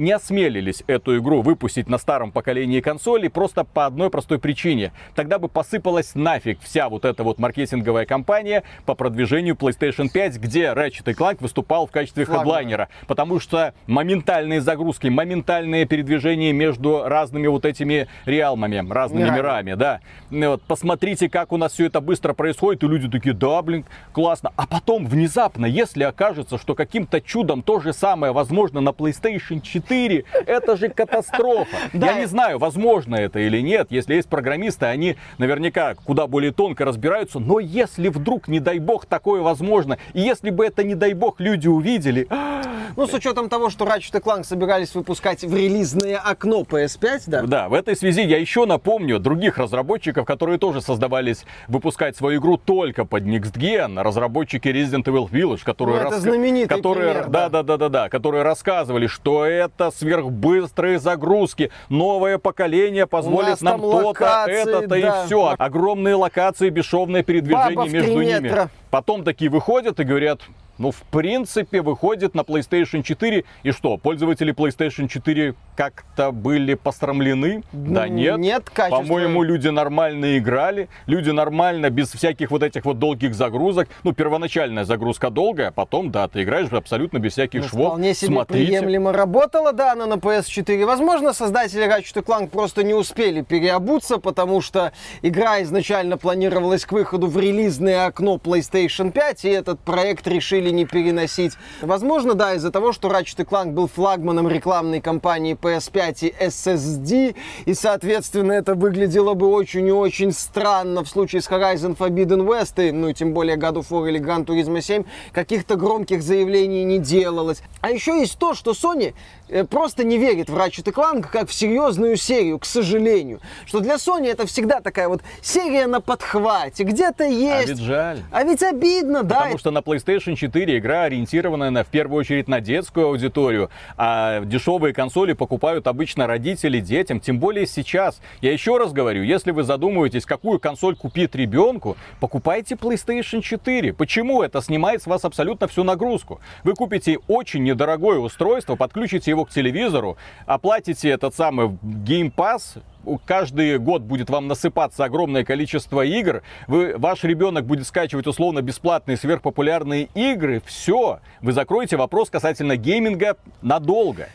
не 0.02 0.12
осмелились 0.12 0.82
эту 0.88 1.16
игру 1.18 1.42
выпустить 1.42 1.88
на 1.88 1.96
старом 1.96 2.32
поколении 2.32 2.80
консолей 2.80 3.30
просто 3.30 3.64
по 3.64 3.86
одной 3.86 4.10
простой 4.10 4.38
причине. 4.38 4.92
Тогда 5.14 5.38
бы 5.38 5.48
посыпалась 5.48 6.14
нафиг 6.14 6.60
вся 6.60 6.88
вот 6.88 7.04
эта 7.04 7.22
вот 7.22 7.38
маркетинговая 7.38 8.04
кампания 8.04 8.64
по 8.84 8.94
продвижению 8.94 9.54
PlayStation 9.54 10.08
5, 10.12 10.38
где 10.38 10.64
Ratchet 10.72 11.14
Clank 11.14 11.38
выступал 11.40 11.86
в 11.86 11.92
качестве 11.92 12.24
хедлайнера. 12.24 12.88
Потому 13.06 13.38
что 13.38 13.74
моментальные 13.86 14.60
загрузки, 14.60 15.06
моментальные 15.06 15.86
передвижения 15.86 16.52
между 16.52 17.04
разными 17.04 17.46
вот 17.46 17.64
этими 17.64 18.08
реалмами, 18.26 18.84
разными 18.90 19.22
мирами, 19.22 19.36
мирами 19.36 19.74
да. 19.74 20.00
Вот, 20.30 20.62
посмотрите, 20.62 21.28
как 21.28 21.52
у 21.52 21.56
нас 21.56 21.72
все 21.74 21.86
это 21.86 22.00
быстро 22.00 22.32
происходит, 22.32 22.82
и 22.82 22.88
люди 22.88 23.08
такие, 23.08 23.34
да, 23.34 23.62
блин, 23.62 23.84
классно. 24.12 24.52
А 24.56 24.66
потом 24.66 25.06
внезапно, 25.06 25.64
если 25.64 26.02
окажется, 26.02 26.58
что 26.58 26.74
каким-то 26.74 27.20
чудом 27.20 27.62
то 27.62 27.78
же 27.78 27.92
самое 27.92 28.32
возможно 28.32 28.80
на 28.80 28.88
PlayStation 28.88 29.60
4, 29.60 29.91
4. 29.92 30.24
Это 30.46 30.76
же 30.76 30.88
катастрофа. 30.88 31.76
Я 31.92 32.14
не 32.14 32.26
знаю, 32.26 32.58
возможно 32.58 33.16
это 33.16 33.38
или 33.38 33.60
нет. 33.60 33.88
Если 33.90 34.14
есть 34.14 34.28
программисты, 34.28 34.86
они 34.86 35.16
наверняка 35.38 35.94
куда 35.94 36.26
более 36.26 36.52
тонко 36.52 36.84
разбираются. 36.84 37.38
Но 37.38 37.60
если 37.60 38.08
вдруг, 38.08 38.48
не 38.48 38.60
дай 38.60 38.78
бог, 38.78 39.06
такое 39.06 39.42
возможно, 39.42 39.98
и 40.14 40.20
если 40.20 40.50
бы 40.50 40.64
это, 40.64 40.82
не 40.82 40.94
дай 40.94 41.12
бог, 41.12 41.40
люди 41.40 41.68
увидели... 41.68 42.26
Ну, 42.94 43.06
с 43.06 43.14
учетом 43.14 43.48
того, 43.48 43.70
что 43.70 43.86
Ratchet 43.86 44.20
Clank 44.22 44.44
собирались 44.44 44.94
выпускать 44.94 45.42
в 45.42 45.56
релизное 45.56 46.18
окно 46.18 46.60
PS5, 46.60 47.22
да? 47.26 47.42
Да, 47.42 47.68
в 47.70 47.74
этой 47.74 47.96
связи 47.96 48.20
я 48.20 48.36
еще 48.36 48.66
напомню 48.66 49.18
других 49.18 49.56
разработчиков, 49.56 50.26
которые 50.26 50.58
тоже 50.58 50.82
создавались 50.82 51.46
выпускать 51.68 52.18
свою 52.18 52.38
игру 52.38 52.58
только 52.58 53.06
под 53.06 53.22
Next 53.22 53.54
Gen. 53.54 54.02
Разработчики 54.02 54.68
Resident 54.68 55.04
Evil 55.04 55.30
Village, 55.30 55.64
которые... 55.64 55.94
Ну, 55.94 56.00
это 56.02 56.10
раска... 56.16 56.20
знаменитый 56.20 56.76
которые... 56.76 57.12
пример, 57.12 57.28
да. 57.30 57.48
да, 57.48 57.62
да, 57.62 57.76
да, 57.78 57.88
да, 57.88 58.08
которые 58.10 58.42
рассказывали, 58.42 59.06
что 59.06 59.46
это 59.46 59.71
это 59.74 59.90
сверхбыстрые 59.90 60.98
загрузки. 60.98 61.70
Новое 61.88 62.38
поколение 62.38 63.06
позволит 63.06 63.60
нам 63.60 63.80
то-то, 63.80 64.44
это-то 64.48 64.86
да. 64.88 64.98
и 64.98 65.26
все. 65.26 65.54
Огромные 65.58 66.14
локации, 66.14 66.68
бесшовное 66.70 67.22
передвижение 67.22 67.76
Баба 67.76 67.88
между 67.88 68.22
ними. 68.22 68.68
Потом 68.90 69.24
такие 69.24 69.50
выходят 69.50 69.98
и 70.00 70.04
говорят, 70.04 70.40
ну, 70.78 70.90
в 70.90 71.02
принципе, 71.02 71.82
выходит 71.82 72.34
на 72.34 72.40
PlayStation 72.40 73.02
4. 73.02 73.44
И 73.62 73.70
что, 73.72 73.96
пользователи 73.98 74.54
PlayStation 74.54 75.08
4 75.08 75.54
как-то 75.76 76.32
были 76.32 76.74
посрамлены? 76.74 77.62
Да 77.72 78.08
нет. 78.08 78.38
Нет, 78.38 78.70
качество. 78.70 79.02
По-моему, 79.02 79.42
люди 79.42 79.68
нормально 79.68 80.38
играли. 80.38 80.88
Люди 81.06 81.30
нормально, 81.30 81.90
без 81.90 82.10
всяких 82.12 82.50
вот 82.50 82.62
этих 82.62 82.84
вот 82.84 82.98
долгих 82.98 83.34
загрузок. 83.34 83.88
Ну, 84.02 84.12
первоначальная 84.12 84.84
загрузка 84.84 85.30
долгая, 85.30 85.68
а 85.68 85.72
потом, 85.72 86.10
да, 86.10 86.28
ты 86.28 86.42
играешь 86.42 86.72
абсолютно 86.72 87.18
без 87.18 87.32
всяких 87.32 87.62
ну, 87.62 87.68
швов. 87.68 87.86
Вполне 87.88 88.14
себе 88.14 88.34
Смотрите. 88.34 88.66
приемлемо 88.66 89.12
работала, 89.12 89.72
да, 89.72 89.92
она 89.92 90.06
на 90.06 90.14
PS4. 90.14 90.84
Возможно, 90.86 91.32
создатели 91.32 91.86
Ratchet 91.86 92.24
Clank 92.24 92.48
просто 92.48 92.82
не 92.82 92.94
успели 92.94 93.42
переобуться, 93.42 94.18
потому 94.18 94.60
что 94.60 94.92
игра 95.20 95.62
изначально 95.62 96.16
планировалась 96.16 96.84
к 96.84 96.92
выходу 96.92 97.26
в 97.26 97.38
релизное 97.38 98.06
окно 98.06 98.36
PlayStation 98.42 99.12
5, 99.12 99.44
и 99.44 99.48
этот 99.48 99.80
проект 99.80 100.26
решили 100.26 100.61
не 100.70 100.84
переносить. 100.84 101.52
Возможно, 101.80 102.34
да, 102.34 102.54
из-за 102.54 102.70
того, 102.70 102.92
что 102.92 103.08
Ratchet 103.08 103.44
Clank 103.46 103.72
был 103.72 103.88
флагманом 103.88 104.48
рекламной 104.48 105.00
кампании 105.00 105.54
PS5 105.54 106.28
и 106.28 106.34
SSD, 106.44 107.36
и, 107.64 107.74
соответственно, 107.74 108.52
это 108.52 108.74
выглядело 108.74 109.34
бы 109.34 109.48
очень 109.48 109.86
и 109.86 109.92
очень 109.92 110.32
странно 110.32 111.04
в 111.04 111.08
случае 111.08 111.42
с 111.42 111.48
Horizon 111.48 111.96
Forbidden 111.96 112.46
West, 112.46 112.86
и, 112.86 112.92
ну 112.92 113.08
и 113.08 113.14
тем 113.14 113.32
более 113.32 113.56
God 113.56 113.74
of 113.74 113.88
War 113.90 114.08
или 114.08 114.20
Gran 114.20 114.44
Turismo 114.44 114.80
7, 114.80 115.04
каких-то 115.32 115.76
громких 115.76 116.22
заявлений 116.22 116.84
не 116.84 116.98
делалось. 116.98 117.62
А 117.80 117.90
еще 117.90 118.18
есть 118.18 118.38
то, 118.38 118.54
что 118.54 118.72
Sony 118.72 119.14
Э, 119.52 119.64
просто 119.64 120.02
не 120.02 120.16
верит 120.16 120.48
в 120.48 120.56
Ratchet 120.56 120.90
Clank 120.92 121.28
как 121.30 121.50
в 121.50 121.52
серьезную 121.52 122.16
серию, 122.16 122.58
к 122.58 122.64
сожалению. 122.64 123.40
Что 123.66 123.80
для 123.80 123.96
Sony 123.96 124.28
это 124.28 124.46
всегда 124.46 124.80
такая 124.80 125.08
вот 125.08 125.20
серия 125.42 125.86
на 125.86 126.00
подхвате, 126.00 126.84
где-то 126.84 127.24
есть. 127.24 127.68
А 127.68 127.72
ведь 127.74 127.78
жаль. 127.78 128.22
А 128.30 128.44
ведь 128.44 128.62
обидно, 128.62 129.22
да. 129.22 129.40
Потому 129.40 129.58
что 129.58 129.70
на 129.70 129.78
PlayStation 129.78 130.36
4 130.36 130.51
игра 130.60 131.02
ориентирована 131.02 131.70
на, 131.70 131.84
в 131.84 131.88
первую 131.88 132.20
очередь 132.20 132.48
на 132.48 132.60
детскую 132.60 133.06
аудиторию, 133.06 133.70
а 133.96 134.40
дешевые 134.44 134.94
консоли 134.94 135.32
покупают 135.32 135.86
обычно 135.86 136.26
родители 136.26 136.80
детям, 136.80 137.20
тем 137.20 137.38
более 137.38 137.66
сейчас. 137.66 138.20
Я 138.40 138.52
еще 138.52 138.76
раз 138.78 138.92
говорю, 138.92 139.22
если 139.22 139.50
вы 139.50 139.62
задумываетесь, 139.62 140.26
какую 140.26 140.58
консоль 140.60 140.96
купить 140.96 141.34
ребенку, 141.34 141.96
покупайте 142.20 142.74
PlayStation 142.74 143.40
4. 143.40 143.92
Почему? 143.92 144.42
Это 144.42 144.60
снимает 144.60 145.02
с 145.02 145.06
вас 145.06 145.24
абсолютно 145.24 145.68
всю 145.68 145.84
нагрузку. 145.84 146.40
Вы 146.64 146.74
купите 146.74 147.18
очень 147.28 147.62
недорогое 147.62 148.18
устройство, 148.18 148.76
подключите 148.76 149.30
его 149.30 149.44
к 149.44 149.50
телевизору, 149.50 150.16
оплатите 150.46 151.08
этот 151.08 151.34
самый 151.34 151.68
Game 151.82 152.32
Pass, 152.34 152.82
каждый 153.24 153.78
год 153.78 154.02
будет 154.02 154.30
вам 154.30 154.48
насыпаться 154.48 155.04
огромное 155.04 155.44
количество 155.44 156.02
игр, 156.02 156.42
вы, 156.66 156.94
ваш 156.96 157.24
ребенок 157.24 157.64
будет 157.64 157.86
скачивать 157.86 158.26
условно 158.26 158.62
бесплатные 158.62 159.16
сверхпопулярные 159.16 160.08
игры, 160.14 160.62
все, 160.64 161.20
вы 161.40 161.52
закроете 161.52 161.96
вопрос 161.96 162.30
касательно 162.30 162.76
гейминга 162.76 163.36
надолго. 163.60 164.28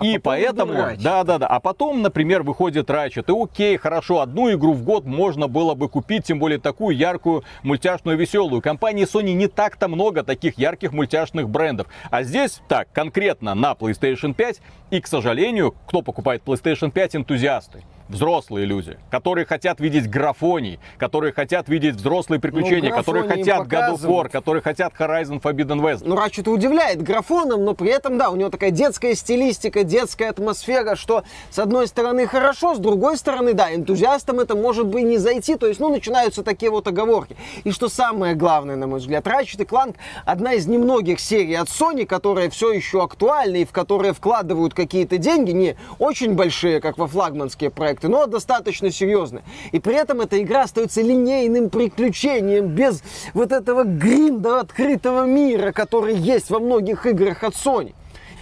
А 0.00 0.06
и 0.06 0.16
поэтому, 0.16 0.72
да, 0.98 1.24
да, 1.24 1.38
да. 1.38 1.46
А 1.46 1.60
потом, 1.60 2.00
например, 2.00 2.42
выходит 2.42 2.88
Ratchet. 2.88 3.24
И 3.28 3.44
окей, 3.44 3.76
хорошо, 3.76 4.20
одну 4.20 4.50
игру 4.50 4.72
в 4.72 4.82
год 4.82 5.04
можно 5.04 5.46
было 5.46 5.74
бы 5.74 5.90
купить, 5.90 6.24
тем 6.24 6.38
более 6.38 6.58
такую 6.58 6.96
яркую, 6.96 7.44
мультяшную, 7.62 8.16
веселую. 8.16 8.62
Компании 8.62 9.04
Sony 9.04 9.34
не 9.34 9.46
так-то 9.46 9.88
много 9.88 10.24
таких 10.24 10.56
ярких 10.56 10.92
мультяшных 10.92 11.50
брендов. 11.50 11.86
А 12.10 12.22
здесь, 12.22 12.62
так, 12.66 12.88
конкретно 12.92 13.54
на 13.54 13.72
PlayStation 13.72 14.32
5. 14.32 14.60
И, 14.90 15.00
к 15.02 15.06
сожалению, 15.06 15.74
кто 15.86 16.00
покупает 16.00 16.42
PlayStation 16.44 16.90
5? 16.90 17.16
Энтузиасты 17.16 17.82
взрослые 18.10 18.66
люди, 18.66 18.98
которые 19.10 19.46
хотят 19.46 19.80
видеть 19.80 20.10
графоний, 20.10 20.78
которые 20.98 21.32
хотят 21.32 21.68
видеть 21.68 21.94
взрослые 21.94 22.40
приключения, 22.40 22.90
ну, 22.90 22.96
которые 22.96 23.28
хотят 23.28 23.66
God 23.66 23.94
of 23.94 24.00
War, 24.00 24.28
которые 24.28 24.62
хотят 24.62 24.92
Horizon 24.98 25.40
Forbidden 25.40 25.80
West. 25.80 26.02
Ну, 26.04 26.16
Ratchet 26.16 26.50
удивляет 26.50 27.02
графоном, 27.02 27.64
но 27.64 27.74
при 27.74 27.90
этом, 27.90 28.18
да, 28.18 28.30
у 28.30 28.36
него 28.36 28.50
такая 28.50 28.70
детская 28.70 29.14
стилистика, 29.14 29.84
детская 29.84 30.30
атмосфера, 30.30 30.96
что 30.96 31.22
с 31.50 31.58
одной 31.58 31.86
стороны 31.86 32.26
хорошо, 32.26 32.74
с 32.74 32.78
другой 32.78 33.16
стороны, 33.16 33.54
да, 33.54 33.74
энтузиастам 33.74 34.40
это 34.40 34.56
может 34.56 34.86
быть 34.86 35.04
не 35.04 35.18
зайти, 35.18 35.54
то 35.54 35.66
есть, 35.66 35.80
ну, 35.80 35.88
начинаются 35.88 36.42
такие 36.42 36.70
вот 36.70 36.88
оговорки. 36.88 37.36
И 37.64 37.70
что 37.70 37.88
самое 37.88 38.34
главное, 38.34 38.76
на 38.76 38.86
мой 38.86 38.98
взгляд, 38.98 39.26
Ratchet 39.26 39.66
Clank 39.66 39.94
одна 40.24 40.54
из 40.54 40.66
немногих 40.66 41.20
серий 41.20 41.54
от 41.54 41.68
Sony, 41.68 42.06
которая 42.06 42.50
все 42.50 42.72
еще 42.72 43.02
актуальна 43.02 43.56
и 43.56 43.64
в 43.64 43.70
которые 43.72 44.12
вкладывают 44.12 44.74
какие-то 44.74 45.18
деньги, 45.18 45.52
не 45.52 45.76
очень 45.98 46.34
большие, 46.34 46.80
как 46.80 46.98
во 46.98 47.06
флагманские 47.06 47.70
проекты, 47.70 47.99
проекты, 48.00 48.08
но 48.08 48.26
достаточно 48.26 48.90
серьезные. 48.90 49.42
И 49.72 49.80
при 49.80 49.96
этом 49.96 50.20
эта 50.20 50.40
игра 50.40 50.62
остается 50.62 51.02
линейным 51.02 51.70
приключением, 51.70 52.68
без 52.68 53.02
вот 53.34 53.52
этого 53.52 53.84
гринда 53.84 54.60
открытого 54.60 55.26
мира, 55.26 55.72
который 55.72 56.16
есть 56.16 56.50
во 56.50 56.58
многих 56.58 57.06
играх 57.06 57.44
от 57.44 57.54
Sony. 57.54 57.94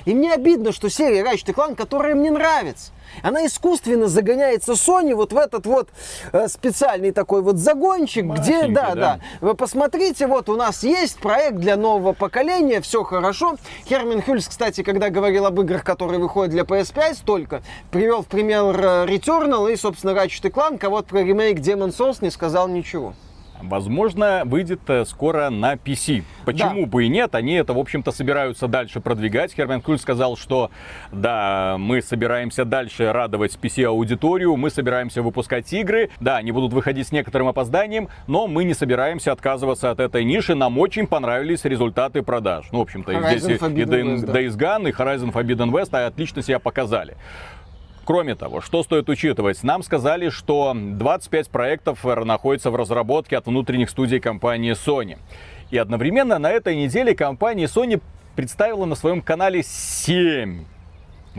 И 0.04 0.14
мне 0.14 0.32
обидно, 0.32 0.72
что 0.72 0.88
серия 0.88 1.22
Ratchet 1.22 1.54
Clank, 1.54 1.76
которая 1.76 2.14
мне 2.14 2.30
нравится, 2.30 2.92
она 3.22 3.46
искусственно 3.46 4.08
загоняется 4.08 4.72
Sony 4.72 5.14
вот 5.14 5.32
в 5.32 5.36
этот 5.36 5.66
вот 5.66 5.88
э, 6.32 6.48
специальный 6.48 7.12
такой 7.12 7.42
вот 7.42 7.56
загончик, 7.56 8.24
где, 8.26 8.68
да, 8.68 8.88
да, 8.88 8.94
да, 8.94 9.20
вы 9.40 9.54
посмотрите, 9.54 10.26
вот 10.26 10.48
у 10.48 10.56
нас 10.56 10.82
есть 10.82 11.18
проект 11.18 11.58
для 11.58 11.76
нового 11.76 12.12
поколения, 12.12 12.80
все 12.80 13.04
хорошо. 13.04 13.56
Хермин 13.86 14.22
Хюльс, 14.22 14.48
кстати, 14.48 14.82
когда 14.82 15.10
говорил 15.10 15.46
об 15.46 15.60
играх, 15.60 15.84
которые 15.84 16.20
выходят 16.20 16.50
для 16.50 16.62
PS5 16.62 17.18
только, 17.24 17.62
привел 17.90 18.22
в 18.22 18.26
пример 18.26 18.76
э, 18.78 19.06
Returnal 19.06 19.72
и, 19.72 19.76
собственно, 19.76 20.10
Ratchet 20.12 20.50
Clank, 20.50 20.84
а 20.84 20.90
вот 20.90 21.06
про 21.06 21.22
ремейк 21.22 21.58
Demon 21.58 21.88
Souls 21.88 22.18
не 22.20 22.30
сказал 22.30 22.68
ничего. 22.68 23.14
Возможно, 23.62 24.42
выйдет 24.44 24.80
э, 24.88 25.04
скоро 25.04 25.50
на 25.50 25.74
PC. 25.74 26.22
Почему 26.44 26.82
да. 26.82 26.86
бы 26.86 27.04
и 27.04 27.08
нет? 27.08 27.34
Они 27.34 27.54
это, 27.54 27.72
в 27.72 27.78
общем-то, 27.78 28.12
собираются 28.12 28.68
дальше 28.68 29.00
продвигать. 29.00 29.54
Херман 29.54 29.80
Крюль 29.80 29.98
сказал, 29.98 30.36
что 30.36 30.70
да, 31.12 31.76
мы 31.78 32.02
собираемся 32.02 32.64
дальше 32.64 33.12
радовать 33.12 33.58
PC-аудиторию, 33.60 34.56
мы 34.56 34.70
собираемся 34.70 35.22
выпускать 35.22 35.72
игры. 35.72 36.10
Да, 36.20 36.36
они 36.36 36.52
будут 36.52 36.72
выходить 36.72 37.08
с 37.08 37.12
некоторым 37.12 37.48
опозданием, 37.48 38.08
но 38.26 38.46
мы 38.46 38.64
не 38.64 38.74
собираемся 38.74 39.32
отказываться 39.32 39.90
от 39.90 40.00
этой 40.00 40.24
ниши. 40.24 40.54
Нам 40.54 40.78
очень 40.78 41.06
понравились 41.06 41.64
результаты 41.64 42.22
продаж. 42.22 42.66
Ну, 42.72 42.78
в 42.78 42.82
общем-то, 42.82 43.12
здесь 43.30 43.44
и 43.44 43.54
Days 43.54 44.56
Gone, 44.56 44.88
и 44.88 44.92
Horizon 44.92 45.32
Forbidden 45.32 45.70
West 45.70 45.96
отлично 45.96 46.42
себя 46.42 46.58
показали. 46.58 47.16
Кроме 48.08 48.34
того, 48.34 48.62
что 48.62 48.82
стоит 48.82 49.10
учитывать? 49.10 49.62
Нам 49.62 49.82
сказали, 49.82 50.30
что 50.30 50.74
25 50.74 51.50
проектов 51.50 52.04
находятся 52.04 52.70
в 52.70 52.76
разработке 52.76 53.36
от 53.36 53.44
внутренних 53.44 53.90
студий 53.90 54.18
компании 54.18 54.72
Sony. 54.72 55.18
И 55.70 55.76
одновременно 55.76 56.38
на 56.38 56.50
этой 56.50 56.74
неделе 56.74 57.14
компания 57.14 57.66
Sony 57.66 58.00
представила 58.34 58.86
на 58.86 58.94
своем 58.94 59.20
канале 59.20 59.62
7 59.62 60.64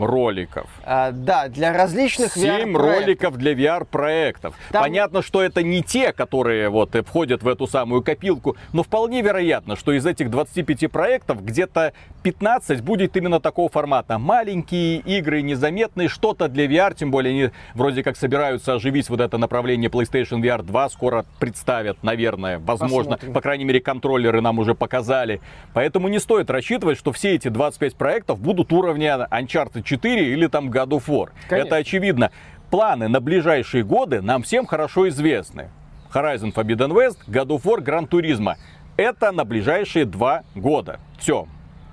роликов. 0.04 0.68
А, 0.84 1.12
да, 1.12 1.48
для 1.48 1.72
различных 1.72 2.36
VR-проектов. 2.36 2.82
роликов 2.82 3.36
для 3.36 3.52
VR-проектов. 3.52 4.54
Там... 4.70 4.82
Понятно, 4.82 5.22
что 5.22 5.42
это 5.42 5.62
не 5.62 5.82
те, 5.82 6.12
которые 6.12 6.68
вот 6.68 6.94
входят 7.06 7.42
в 7.42 7.48
эту 7.48 7.66
самую 7.66 8.02
копилку, 8.02 8.56
но 8.72 8.82
вполне 8.82 9.22
вероятно, 9.22 9.76
что 9.76 9.92
из 9.92 10.06
этих 10.06 10.30
25 10.30 10.90
проектов 10.90 11.44
где-то 11.44 11.92
15 12.22 12.82
будет 12.82 13.16
именно 13.16 13.40
такого 13.40 13.68
формата. 13.68 14.18
Маленькие 14.18 14.96
игры, 14.98 15.42
незаметные, 15.42 16.08
что-то 16.08 16.48
для 16.48 16.66
VR, 16.66 16.94
тем 16.94 17.10
более 17.10 17.30
они 17.30 17.50
вроде 17.74 18.02
как 18.02 18.16
собираются 18.16 18.74
оживить 18.74 19.08
вот 19.08 19.20
это 19.20 19.38
направление 19.38 19.90
PlayStation 19.90 20.40
VR 20.40 20.62
2, 20.62 20.88
скоро 20.90 21.24
представят, 21.38 22.02
наверное, 22.02 22.58
возможно. 22.58 23.12
Посмотрим. 23.12 23.32
По 23.32 23.40
крайней 23.40 23.64
мере, 23.64 23.80
контроллеры 23.80 24.40
нам 24.40 24.58
уже 24.58 24.74
показали. 24.74 25.40
Поэтому 25.72 26.08
не 26.08 26.18
стоит 26.18 26.50
рассчитывать, 26.50 26.98
что 26.98 27.12
все 27.12 27.34
эти 27.34 27.48
25 27.48 27.94
проектов 27.94 28.40
будут 28.40 28.72
уровня 28.72 29.26
Uncharted 29.30 29.82
4 29.90 30.32
или 30.32 30.46
там 30.46 30.70
God 30.70 30.90
of 30.90 31.06
War. 31.06 31.30
Конечно. 31.48 31.66
Это 31.66 31.76
очевидно. 31.76 32.30
Планы 32.70 33.08
на 33.08 33.20
ближайшие 33.20 33.82
годы 33.82 34.22
нам 34.22 34.42
всем 34.42 34.66
хорошо 34.66 35.08
известны. 35.08 35.70
Horizon 36.12 36.54
Forbidden 36.54 36.92
West, 36.92 37.18
God 37.26 37.48
of 37.48 37.62
War, 37.62 37.78
Gran 37.80 38.08
Turismo. 38.08 38.54
Это 38.96 39.32
на 39.32 39.44
ближайшие 39.44 40.04
два 40.04 40.44
года. 40.54 41.00
Все, 41.18 41.46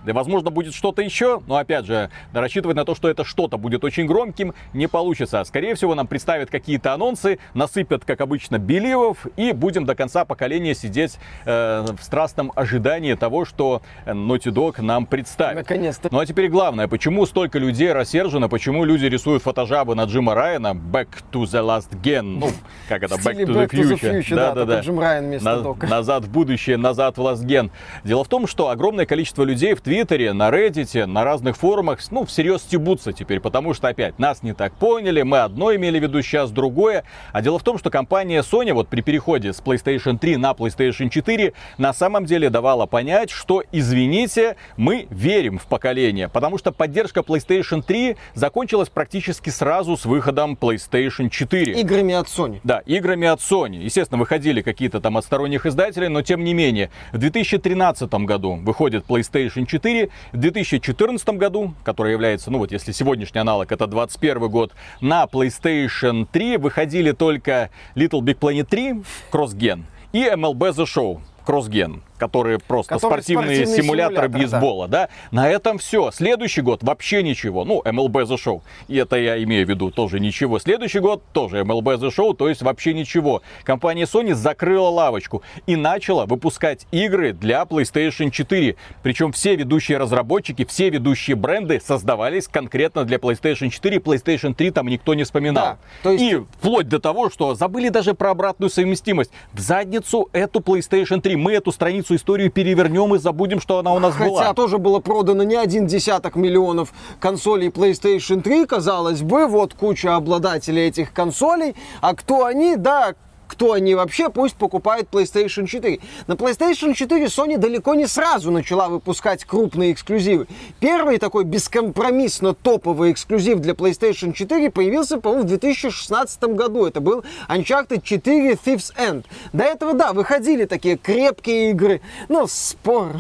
да, 0.06 0.14
возможно, 0.14 0.50
будет 0.50 0.74
что-то 0.74 1.02
еще, 1.02 1.42
но 1.48 1.58
опять 1.58 1.86
же, 1.86 2.10
рассчитывать 2.34 2.78
на 2.78 2.86
то, 2.86 2.96
что 2.96 3.10
это 3.10 3.24
что-то 3.26 3.58
будет 3.58 3.84
очень 3.84 4.06
громким, 4.06 4.54
не 4.74 4.88
получится. 4.88 5.44
Скорее 5.44 5.76
всего, 5.76 5.96
нам 5.96 6.08
представят 6.08 6.50
какие-то 6.50 6.94
анонсы, 6.94 7.40
насыпят, 7.54 8.06
как 8.06 8.22
обычно, 8.22 8.58
беливов, 8.58 9.28
и 9.36 9.52
будем 9.52 9.86
до 9.86 9.96
конца 9.96 10.24
поколения 10.24 10.74
сидеть 10.74 11.20
э, 11.46 11.86
в 11.98 12.02
страстном 12.02 12.54
ожидании 12.56 13.16
того, 13.16 13.44
что 13.44 13.82
Naughty 14.06 14.52
Dog 14.52 14.82
нам 14.82 15.06
представит. 15.06 15.58
Наконец-то. 15.58 16.10
Ну 16.12 16.20
а 16.20 16.26
теперь 16.26 16.50
главное, 16.50 16.88
почему 16.88 17.26
столько 17.26 17.60
людей 17.60 17.92
рассержено, 17.92 18.48
почему 18.48 18.86
люди 18.86 19.06
рисуют 19.06 19.44
фотожабы 19.44 19.96
на 19.96 20.06
Джима 20.06 20.36
Райана 20.36 20.74
Back 20.74 21.10
to 21.32 21.44
the 21.44 21.62
Last 21.62 22.02
Gen, 22.02 22.40
ну, 22.40 22.50
как 22.88 23.04
это, 23.04 23.16
Back, 23.16 23.36
to, 23.36 23.48
back 23.48 23.70
the 23.70 23.70
to 23.70 23.90
the 23.90 24.00
Future. 24.00 24.36
да, 24.36 24.54
да, 24.54 24.66
да. 24.66 24.80
Джим 24.80 25.00
Райан 25.00 25.26
вместо 25.26 25.62
на, 25.62 25.88
Назад 25.90 26.24
в 26.24 26.32
будущее, 26.32 26.78
назад 26.78 27.18
в 27.18 27.22
Last 27.22 27.46
Gen. 27.46 27.72
Дело 28.06 28.24
в 28.24 28.30
том, 28.30 28.48
что 28.48 28.70
огромное 28.70 29.06
количество 29.06 29.44
людей 29.44 29.74
в 29.74 29.82
Твиттере 29.82 29.97
Твиттере, 29.98 30.32
на 30.34 30.50
Reddit, 30.50 31.08
на 31.08 31.24
разных 31.24 31.58
форумах, 31.58 32.00
ну, 32.12 32.24
всерьез 32.24 32.62
стебутся 32.62 33.14
теперь, 33.14 33.40
потому 33.40 33.74
что, 33.74 33.88
опять, 33.88 34.20
нас 34.20 34.44
не 34.44 34.54
так 34.54 34.74
поняли, 34.74 35.24
мы 35.24 35.40
одно 35.40 35.74
имели 35.76 35.98
в 35.98 36.04
виду, 36.04 36.22
сейчас 36.22 36.52
другое. 36.52 37.04
А 37.32 37.42
дело 37.42 37.58
в 37.58 37.64
том, 37.64 37.80
что 37.80 37.90
компания 37.90 38.44
Sony 38.44 38.74
вот 38.74 38.90
при 38.90 39.02
переходе 39.02 39.54
с 39.54 39.60
PlayStation 39.60 40.20
3 40.20 40.38
на 40.38 40.52
PlayStation 40.52 41.10
4 41.10 41.54
на 41.80 41.94
самом 41.94 42.26
деле 42.26 42.52
давала 42.52 42.86
понять, 42.86 43.32
что, 43.32 43.64
извините, 43.72 44.56
мы 44.76 45.08
верим 45.10 45.58
в 45.58 45.66
поколение, 45.66 46.30
потому 46.30 46.60
что 46.60 46.72
поддержка 46.72 47.22
PlayStation 47.22 47.82
3 47.82 48.18
закончилась 48.36 48.90
практически 48.90 49.50
сразу 49.50 49.98
с 49.98 50.06
выходом 50.06 50.56
PlayStation 50.62 51.32
4. 51.32 51.74
Играми 51.74 52.14
от 52.14 52.28
Sony. 52.28 52.60
Да, 52.64 52.84
играми 52.86 53.28
от 53.28 53.40
Sony. 53.40 53.78
Естественно, 53.78 54.20
выходили 54.20 54.62
какие-то 54.62 55.02
там 55.02 55.18
от 55.18 55.26
сторонних 55.26 55.66
издателей, 55.66 56.10
но 56.10 56.22
тем 56.22 56.44
не 56.44 56.54
менее, 56.54 56.92
в 57.12 57.18
2013 57.18 58.14
году 58.14 58.60
выходит 58.62 59.06
PlayStation 59.08 59.66
4, 59.66 59.77
4. 59.80 60.10
В 60.32 60.38
2014 60.38 61.30
году, 61.30 61.74
который 61.84 62.12
является, 62.12 62.52
ну 62.52 62.58
вот 62.60 62.72
если 62.72 62.92
сегодняшний 62.92 63.40
аналог, 63.40 63.72
это 63.72 63.88
21 63.88 64.50
год, 64.50 64.74
на 65.02 65.26
PlayStation 65.26 66.28
3 66.32 66.58
выходили 66.58 67.12
только 67.12 67.70
Little 67.96 68.22
Big 68.22 68.40
Planet 68.40 68.66
3, 68.66 68.92
Cross 69.32 69.56
Gen 69.56 69.84
и 70.14 70.24
MLB 70.24 70.74
The 70.74 70.86
Show, 70.86 71.20
Cross 71.46 71.70
Gen 71.70 72.02
которые 72.18 72.60
просто 72.60 72.96
которые 72.96 73.22
спортивные, 73.22 73.56
спортивные 73.58 73.84
симуляторы 73.84 74.28
бейсбола, 74.28 74.88
да. 74.88 75.08
да. 75.08 75.10
На 75.32 75.50
этом 75.50 75.78
все. 75.78 76.12
Следующий 76.12 76.62
год 76.62 76.84
вообще 76.84 77.24
ничего. 77.24 77.66
Ну, 77.66 77.82
MLB 77.84 78.26
The 78.26 78.38
Show. 78.38 78.62
И 78.88 78.98
это 78.98 79.18
я 79.18 79.42
имею 79.44 79.66
в 79.66 79.70
виду 79.70 79.92
тоже 79.92 80.20
ничего. 80.20 80.60
Следующий 80.60 81.00
год 81.00 81.24
тоже 81.34 81.62
MLB 81.62 81.98
The 81.98 82.10
Show, 82.10 82.36
то 82.36 82.50
есть 82.50 82.62
вообще 82.62 82.94
ничего. 82.94 83.42
Компания 83.64 84.04
Sony 84.04 84.34
закрыла 84.34 84.90
лавочку 84.90 85.44
и 85.66 85.76
начала 85.76 86.26
выпускать 86.26 86.88
игры 86.92 87.34
для 87.34 87.64
PlayStation 87.64 88.32
4. 88.32 88.76
Причем 89.04 89.32
все 89.32 89.56
ведущие 89.56 89.98
разработчики, 89.98 90.66
все 90.66 90.90
ведущие 90.90 91.36
бренды 91.36 91.82
создавались 91.84 92.48
конкретно 92.48 93.04
для 93.04 93.18
PlayStation 93.18 93.70
4. 93.70 93.98
PlayStation 93.98 94.54
3 94.54 94.72
там 94.72 94.88
никто 94.88 95.14
не 95.14 95.24
вспоминал. 95.24 95.66
Да, 95.66 95.78
то 96.04 96.12
есть... 96.12 96.24
И 96.24 96.36
вплоть 96.60 96.88
до 96.88 97.00
того, 97.00 97.30
что 97.30 97.56
забыли 97.56 97.90
даже 97.90 98.14
про 98.14 98.32
обратную 98.32 98.70
совместимость. 98.70 99.32
В 99.54 99.60
задницу 99.60 100.30
эту 100.34 100.60
PlayStation 100.60 101.22
3. 101.22 101.36
Мы 101.36 101.54
эту 101.54 101.72
страницу 101.72 102.07
страницу 102.08 102.16
историю 102.16 102.52
перевернем 102.52 103.16
и 103.16 103.20
забудем, 103.20 103.60
что 103.60 103.80
она 103.80 103.94
у 103.94 104.00
нас 104.00 104.14
Хотя 104.14 104.30
была. 104.30 104.42
Хотя 104.42 104.54
тоже 104.54 104.78
было 104.78 105.00
продано 105.00 105.44
не 105.44 105.56
один 105.56 105.88
десяток 105.88 106.36
миллионов 106.36 106.94
консолей 107.20 107.70
PlayStation 107.70 108.42
3, 108.42 108.66
казалось 108.66 109.22
бы, 109.22 109.48
вот 109.48 109.74
куча 109.74 110.16
обладателей 110.16 110.88
этих 110.88 111.14
консолей. 111.14 111.76
А 112.02 112.16
кто 112.16 112.46
они? 112.46 112.76
Да, 112.76 113.14
кто 113.48 113.74
они 113.74 113.96
вообще, 113.96 114.30
пусть 114.30 114.56
покупают 114.56 115.10
PlayStation 115.12 115.66
4. 115.66 116.00
На 116.28 116.34
PlayStation 116.34 116.94
4 116.94 117.26
Sony 117.26 117.58
далеко 117.58 117.96
не 117.96 118.08
сразу 118.08 118.52
начала 118.52 118.90
выпускать 118.90 119.46
крупные 119.46 119.94
эксклюзивы. 119.94 120.48
Первый 120.80 121.18
такой 121.18 121.44
бескомпромиссно 121.44 122.54
топовый 122.54 123.12
эксклюзив 123.12 123.60
для 123.60 123.74
PlayStation 123.74 124.34
4 124.34 124.70
появился, 124.72 125.20
по-моему, 125.20 125.46
в 125.46 125.48
2016 125.48 126.44
году. 126.44 126.86
Это 126.86 127.02
был 127.02 127.24
Uncharted 127.50 128.02
4 128.04 128.54
Thief's 128.54 128.94
End. 128.98 129.26
До 129.54 129.64
этого, 129.64 129.94
да, 129.94 130.14
выходили 130.14 130.66
такие 130.66 130.98
крепкие 130.98 131.72
игры, 131.72 132.02
но 132.30 132.48
спор 132.48 133.16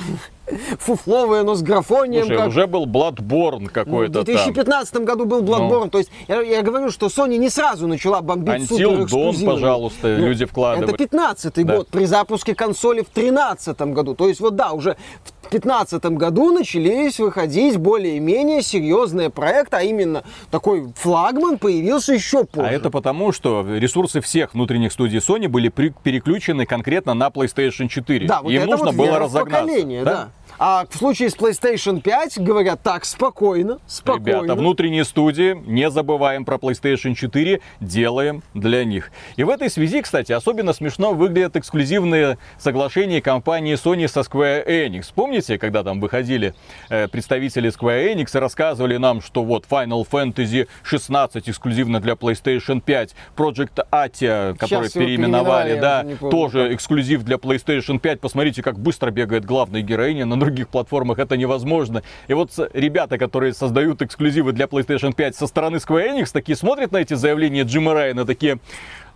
фуфловое, 0.79 1.43
но 1.43 1.55
с 1.55 1.61
графонием. 1.61 2.25
Слушай, 2.25 2.37
как... 2.37 2.47
уже 2.47 2.67
был 2.67 2.85
Bloodborne 2.85 3.67
какой-то 3.67 4.21
В 4.21 4.25
2015 4.25 4.93
там. 4.93 5.05
году 5.05 5.25
был 5.25 5.41
Bloodborne. 5.41 5.85
Ну. 5.85 5.89
То 5.89 5.97
есть 5.99 6.11
я, 6.27 6.41
я 6.41 6.61
говорю, 6.61 6.91
что 6.91 7.07
Sony 7.07 7.37
не 7.37 7.49
сразу 7.49 7.87
начала 7.87 8.21
бомбить 8.21 8.69
Until 8.69 9.05
Dawn, 9.05 9.45
пожалуйста, 9.45 10.07
ну, 10.07 10.27
люди 10.27 10.45
вкладывают. 10.45 10.89
Это 10.89 10.97
15 10.97 11.65
да. 11.65 11.75
год 11.77 11.87
при 11.89 12.05
запуске 12.05 12.55
консоли 12.55 13.01
в 13.01 13.09
13 13.09 13.79
году. 13.79 14.15
То 14.15 14.27
есть 14.27 14.39
вот 14.39 14.55
да, 14.55 14.71
уже 14.71 14.97
в 15.23 15.31
2015 15.49 16.05
году 16.17 16.51
начались 16.51 17.19
выходить 17.19 17.77
более-менее 17.77 18.61
серьезные 18.61 19.29
проекты, 19.29 19.77
а 19.77 19.81
именно 19.81 20.23
такой 20.51 20.91
флагман 20.95 21.57
появился 21.57 22.13
еще 22.13 22.43
позже. 22.43 22.67
А 22.67 22.71
это 22.71 22.89
потому, 22.89 23.31
что 23.31 23.65
ресурсы 23.67 24.21
всех 24.21 24.53
внутренних 24.53 24.91
студий 24.91 25.19
Sony 25.19 25.47
были 25.47 25.69
переключены 25.69 26.65
конкретно 26.65 27.13
на 27.13 27.27
PlayStation 27.27 27.87
4. 27.87 28.27
Да, 28.27 28.41
вот 28.41 28.51
Им 28.51 28.65
нужно 28.65 28.87
вот 28.87 28.95
было 28.95 29.19
разогнаться. 29.19 29.81
Да? 30.03 30.03
да. 30.03 30.29
А 30.59 30.85
в 30.89 30.97
случае 30.97 31.29
с 31.29 31.35
PlayStation 31.35 32.01
5 32.01 32.39
говорят 32.39 32.81
так, 32.81 33.05
спокойно, 33.05 33.77
спокойно. 33.85 34.43
Ребята, 34.43 34.55
внутренние 34.55 35.05
студии, 35.05 35.53
не 35.67 35.91
забываем 35.91 36.45
про 36.45 36.55
PlayStation 36.55 37.13
4, 37.13 37.61
делаем 37.79 38.41
для 38.55 38.83
них. 38.83 39.11
И 39.35 39.43
в 39.43 39.49
этой 39.49 39.69
связи, 39.69 40.01
кстати, 40.01 40.31
особенно 40.31 40.73
смешно 40.73 41.13
выглядят 41.13 41.55
эксклюзивные 41.57 42.39
соглашения 42.57 43.21
компании 43.21 43.75
Sony 43.75 44.07
со 44.07 44.21
Square 44.21 44.67
Enix. 44.67 45.11
Помните, 45.13 45.59
когда 45.59 45.83
там 45.83 45.99
выходили 45.99 46.55
э, 46.89 47.07
представители 47.07 47.69
Square 47.69 48.15
Enix 48.15 48.35
и 48.35 48.39
рассказывали 48.39 48.97
нам, 48.97 49.21
что 49.21 49.43
вот 49.43 49.65
Final 49.69 50.07
Fantasy 50.09 50.67
16 50.81 51.49
эксклюзивно 51.49 51.99
для 51.99 52.13
PlayStation 52.13 52.81
5, 52.81 53.15
Project 53.35 53.85
Atia, 53.91 54.57
который 54.57 54.89
переименовали, 54.89 55.75
переименовали 55.75 56.19
да, 56.19 56.29
тоже 56.29 56.73
эксклюзив 56.73 57.21
для 57.23 57.35
PlayStation 57.35 57.99
5. 57.99 58.19
Посмотрите, 58.21 58.63
как 58.63 58.79
быстро 58.79 59.11
бегает 59.11 59.45
главная 59.45 59.81
героиня 59.81 60.25
на 60.25 60.46
других 60.47 60.69
платформах 60.69 61.19
это 61.19 61.35
невозможно. 61.35 62.03
И 62.27 62.33
вот 62.33 62.51
ребята, 62.73 63.17
которые 63.17 63.53
создают 63.53 64.01
эксклюзивы 64.01 64.53
для 64.53 64.65
PlayStation 64.65 65.13
5 65.13 65.35
со 65.35 65.47
стороны 65.47 65.77
Square 65.77 66.13
Enix, 66.13 66.29
такие 66.31 66.55
смотрят 66.55 66.91
на 66.91 66.97
эти 66.97 67.13
заявления 67.13 67.63
Джима 67.63 67.93
Райана, 67.93 68.25
такие, 68.25 68.59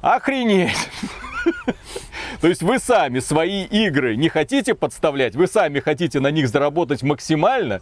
охренеть. 0.01 0.75
То 2.41 2.47
есть 2.47 2.61
вы 2.61 2.79
сами 2.79 3.19
свои 3.19 3.63
игры 3.63 4.15
не 4.15 4.29
хотите 4.29 4.75
подставлять, 4.75 5.35
вы 5.35 5.47
сами 5.47 5.79
хотите 5.79 6.19
на 6.19 6.31
них 6.31 6.49
заработать 6.49 7.01
максимально, 7.01 7.81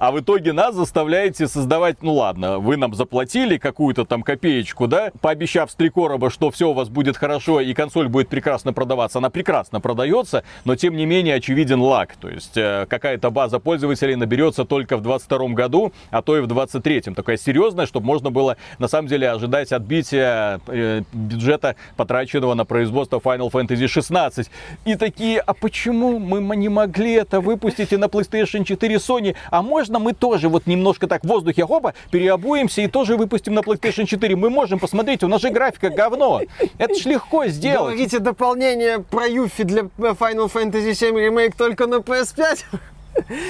а 0.00 0.12
в 0.12 0.18
итоге 0.18 0.54
нас 0.54 0.74
заставляете 0.74 1.46
создавать, 1.46 2.02
ну 2.02 2.14
ладно, 2.14 2.58
вы 2.58 2.78
нам 2.78 2.94
заплатили 2.94 3.58
какую-то 3.58 4.06
там 4.06 4.22
копеечку, 4.22 4.86
да, 4.86 5.12
пообещав 5.20 5.70
с 5.70 5.74
три 5.74 5.90
короба, 5.90 6.30
что 6.30 6.50
все 6.50 6.70
у 6.70 6.72
вас 6.72 6.88
будет 6.88 7.18
хорошо 7.18 7.60
и 7.60 7.74
консоль 7.74 8.08
будет 8.08 8.30
прекрасно 8.30 8.72
продаваться. 8.72 9.18
Она 9.18 9.28
прекрасно 9.28 9.78
продается, 9.80 10.42
но 10.64 10.74
тем 10.74 10.96
не 10.96 11.04
менее 11.04 11.34
очевиден 11.34 11.82
лаг. 11.82 12.16
То 12.18 12.30
есть 12.30 12.56
э, 12.56 12.86
какая-то 12.88 13.30
база 13.30 13.58
пользователей 13.58 14.16
наберется 14.16 14.64
только 14.64 14.96
в 14.96 15.02
22 15.02 15.48
году, 15.48 15.92
а 16.10 16.22
то 16.22 16.38
и 16.38 16.40
в 16.40 16.46
23. 16.46 17.00
Такая 17.14 17.36
серьезная, 17.36 17.84
чтобы 17.84 18.06
можно 18.06 18.30
было 18.30 18.56
на 18.78 18.88
самом 18.88 19.06
деле 19.08 19.28
ожидать 19.28 19.70
отбития 19.70 20.62
э, 20.66 21.02
бюджета, 21.12 21.76
потраченного 21.98 22.54
на 22.54 22.64
производство 22.64 23.18
Final 23.18 23.50
Fantasy 23.50 23.86
16. 23.86 24.50
И 24.86 24.94
такие, 24.94 25.40
а 25.40 25.52
почему 25.52 26.18
мы 26.18 26.56
не 26.56 26.70
могли 26.70 27.12
это 27.12 27.42
выпустить 27.42 27.92
и 27.92 27.98
на 27.98 28.06
PlayStation 28.06 28.64
4 28.64 28.96
Sony? 28.96 29.36
А 29.50 29.60
можно 29.60 29.89
мы 29.98 30.12
тоже 30.12 30.48
вот 30.48 30.66
немножко 30.66 31.06
так 31.06 31.24
в 31.24 31.28
воздухе, 31.28 31.66
хоба, 31.66 31.94
переобуемся 32.10 32.82
и 32.82 32.86
тоже 32.86 33.16
выпустим 33.16 33.54
на 33.54 33.60
PlayStation 33.60 34.06
4? 34.06 34.36
Мы 34.36 34.50
можем 34.50 34.78
посмотреть, 34.78 35.22
у 35.22 35.28
нас 35.28 35.40
же 35.40 35.50
графика 35.50 35.90
говно. 35.90 36.42
Это 36.78 36.94
ж 36.94 37.04
легко 37.06 37.46
сделать. 37.46 37.94
Говорите 37.94 38.18
дополнение 38.18 39.00
про 39.00 39.26
Юфи 39.26 39.64
для 39.64 39.82
Final 39.98 40.52
Fantasy 40.52 40.94
7 40.94 41.16
Remake 41.16 41.54
только 41.56 41.86
на 41.86 41.96
PS5? 41.96 42.64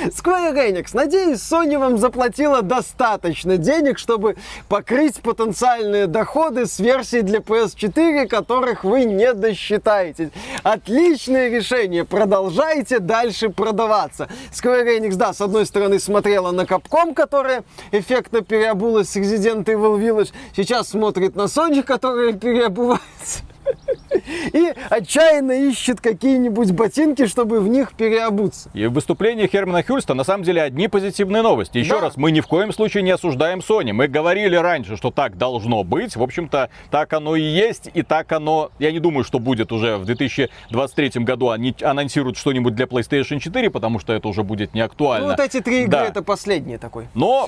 Square 0.09 0.55
Enix, 0.55 0.90
надеюсь, 0.92 1.38
Sony 1.38 1.79
вам 1.79 1.99
заплатила 1.99 2.62
достаточно 2.62 3.57
денег, 3.57 3.99
чтобы 3.99 4.37
покрыть 4.68 5.20
потенциальные 5.20 6.07
доходы 6.07 6.66
с 6.66 6.79
версий 6.79 7.23
для 7.23 7.38
PS4, 7.38 8.27
которых 8.27 8.85
вы 8.85 9.05
не 9.05 9.33
досчитаетесь. 9.33 10.31
Отличное 10.62 11.49
решение, 11.51 12.05
продолжайте 12.05 12.99
дальше 12.99 13.49
продаваться. 13.49 14.29
Square 14.53 14.99
Enix, 14.99 15.16
да, 15.16 15.33
с 15.33 15.40
одной 15.40 15.66
стороны 15.66 15.99
смотрела 15.99 16.51
на 16.51 16.62
Capcom, 16.62 17.14
которая 17.14 17.64
эффектно 17.92 18.42
переобулась 18.42 19.11
с 19.11 19.16
Resident 19.16 19.64
Evil 19.64 19.99
Village, 19.99 20.33
сейчас 20.57 20.88
смотрит 20.88 21.37
на 21.37 21.42
Sony, 21.42 21.83
которая 21.83 22.33
переобувается. 22.33 23.40
И 24.53 24.73
отчаянно 24.88 25.53
ищет 25.53 26.01
какие-нибудь 26.01 26.73
ботинки, 26.73 27.27
чтобы 27.27 27.61
в 27.61 27.68
них 27.68 27.92
переобуться. 27.94 28.70
И 28.75 28.87
в 28.87 28.92
выступлении 28.92 29.46
Хермана 29.46 29.83
Хюльста 29.83 30.14
на 30.14 30.25
самом 30.25 30.44
деле 30.44 30.62
одни 30.62 30.88
позитивные 30.88 31.42
новости. 31.42 31.79
Еще 31.79 31.94
да. 31.94 32.01
раз, 32.01 32.16
мы 32.16 32.31
ни 32.31 32.40
в 32.40 32.46
коем 32.46 32.73
случае 32.73 33.03
не 33.03 33.11
осуждаем 33.11 33.61
Sony. 33.61 33.92
Мы 33.92 34.09
говорили 34.09 34.57
раньше, 34.57 34.96
что 34.96 35.11
так 35.11 35.37
должно 35.37 35.85
быть. 35.85 36.16
В 36.16 36.23
общем-то, 36.23 36.70
так 36.90 37.12
оно 37.12 37.37
и 37.37 37.42
есть. 37.42 37.90
И 37.94 38.03
так 38.03 38.33
оно, 38.33 38.70
я 38.79 38.92
не 38.92 38.99
думаю, 38.99 39.25
что 39.25 39.38
будет 39.38 39.73
уже 39.73 39.96
в 39.96 40.05
2023 40.05 41.25
году. 41.25 41.51
Они 41.51 41.75
анонсируют 41.83 42.37
что-нибудь 42.37 42.75
для 42.75 42.87
PlayStation 42.87 43.38
4, 43.38 43.70
потому 43.70 43.99
что 43.99 44.12
это 44.12 44.29
уже 44.29 44.42
будет 44.42 44.75
не 44.75 44.81
актуально. 44.81 45.29
Ну, 45.29 45.33
вот 45.33 45.40
эти 45.40 45.61
три 45.61 45.83
игры 45.83 45.90
да. 45.90 46.05
это 46.07 46.23
последний 46.23 46.79
такой. 46.79 47.09
Но 47.14 47.46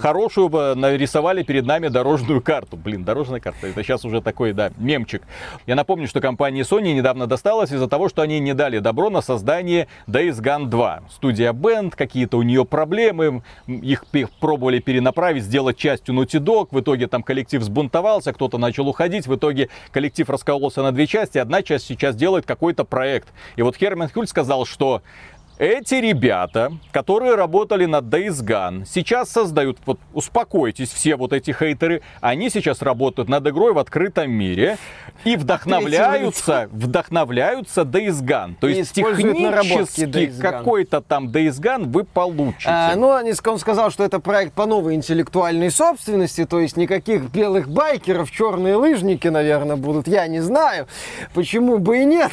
хорошую 0.00 0.48
бы 0.48 0.74
нарисовали 0.74 1.42
перед 1.42 1.66
нами 1.66 1.88
дорожную 1.88 2.40
карту. 2.40 2.76
Блин, 2.76 3.04
дорожная 3.04 3.40
карта. 3.40 3.66
Это 3.66 3.82
сейчас 3.82 4.04
уже 4.04 4.20
такой, 4.20 4.52
да, 4.52 4.70
мемчик. 4.78 5.22
Я 5.68 5.74
напомню, 5.74 6.08
что 6.08 6.22
компании 6.22 6.64
Sony 6.64 6.94
недавно 6.94 7.26
досталось 7.26 7.70
из-за 7.70 7.88
того, 7.88 8.08
что 8.08 8.22
они 8.22 8.40
не 8.40 8.54
дали 8.54 8.78
добро 8.78 9.10
на 9.10 9.20
создание 9.20 9.86
Days 10.06 10.40
Gone 10.40 10.64
2. 10.64 11.02
Студия 11.10 11.52
Band, 11.52 11.92
какие-то 11.94 12.38
у 12.38 12.42
нее 12.42 12.64
проблемы, 12.64 13.42
их 13.66 14.04
пробовали 14.40 14.78
перенаправить, 14.78 15.42
сделать 15.42 15.76
частью 15.76 16.14
Naughty 16.14 16.40
Dog, 16.40 16.68
в 16.70 16.80
итоге 16.80 17.06
там 17.06 17.22
коллектив 17.22 17.62
сбунтовался, 17.62 18.32
кто-то 18.32 18.56
начал 18.56 18.88
уходить, 18.88 19.26
в 19.26 19.36
итоге 19.36 19.68
коллектив 19.92 20.30
раскололся 20.30 20.82
на 20.82 20.90
две 20.90 21.06
части, 21.06 21.36
одна 21.36 21.62
часть 21.62 21.84
сейчас 21.84 22.16
делает 22.16 22.46
какой-то 22.46 22.84
проект. 22.84 23.28
И 23.56 23.60
вот 23.60 23.76
Херман 23.76 24.08
Хюль 24.08 24.26
сказал, 24.26 24.64
что 24.64 25.02
эти 25.58 25.96
ребята, 25.96 26.72
которые 26.92 27.34
работали 27.34 27.84
над 27.84 28.04
Days 28.04 28.44
Gone, 28.44 28.84
сейчас 28.86 29.30
создают, 29.30 29.78
вот 29.86 29.98
успокойтесь, 30.12 30.90
все 30.90 31.16
вот 31.16 31.32
эти 31.32 31.50
хейтеры, 31.50 32.02
они 32.20 32.48
сейчас 32.48 32.80
работают 32.80 33.28
над 33.28 33.46
игрой 33.46 33.72
в 33.72 33.78
открытом 33.78 34.30
мире 34.30 34.78
и 35.24 35.36
вдохновляются, 35.36 36.68
вдохновляются 36.70 37.82
Days 37.82 38.22
Gone. 38.22 38.54
То 38.60 38.68
есть 38.68 38.92
технически 38.92 40.32
какой-то 40.40 41.00
там 41.00 41.28
Days 41.28 41.60
Gone 41.60 41.86
вы 41.86 42.04
получите. 42.04 42.68
А, 42.68 42.94
ну, 42.94 43.08
он 43.08 43.58
сказал, 43.58 43.90
что 43.90 44.04
это 44.04 44.20
проект 44.20 44.52
по 44.52 44.66
новой 44.66 44.94
интеллектуальной 44.94 45.70
собственности, 45.70 46.44
то 46.44 46.60
есть 46.60 46.76
никаких 46.76 47.30
белых 47.30 47.68
байкеров, 47.68 48.30
черные 48.30 48.76
лыжники, 48.76 49.28
наверное, 49.28 49.76
будут. 49.76 50.06
Я 50.06 50.26
не 50.28 50.40
знаю, 50.40 50.86
почему 51.34 51.78
бы 51.78 52.02
и 52.02 52.04
нет. 52.04 52.32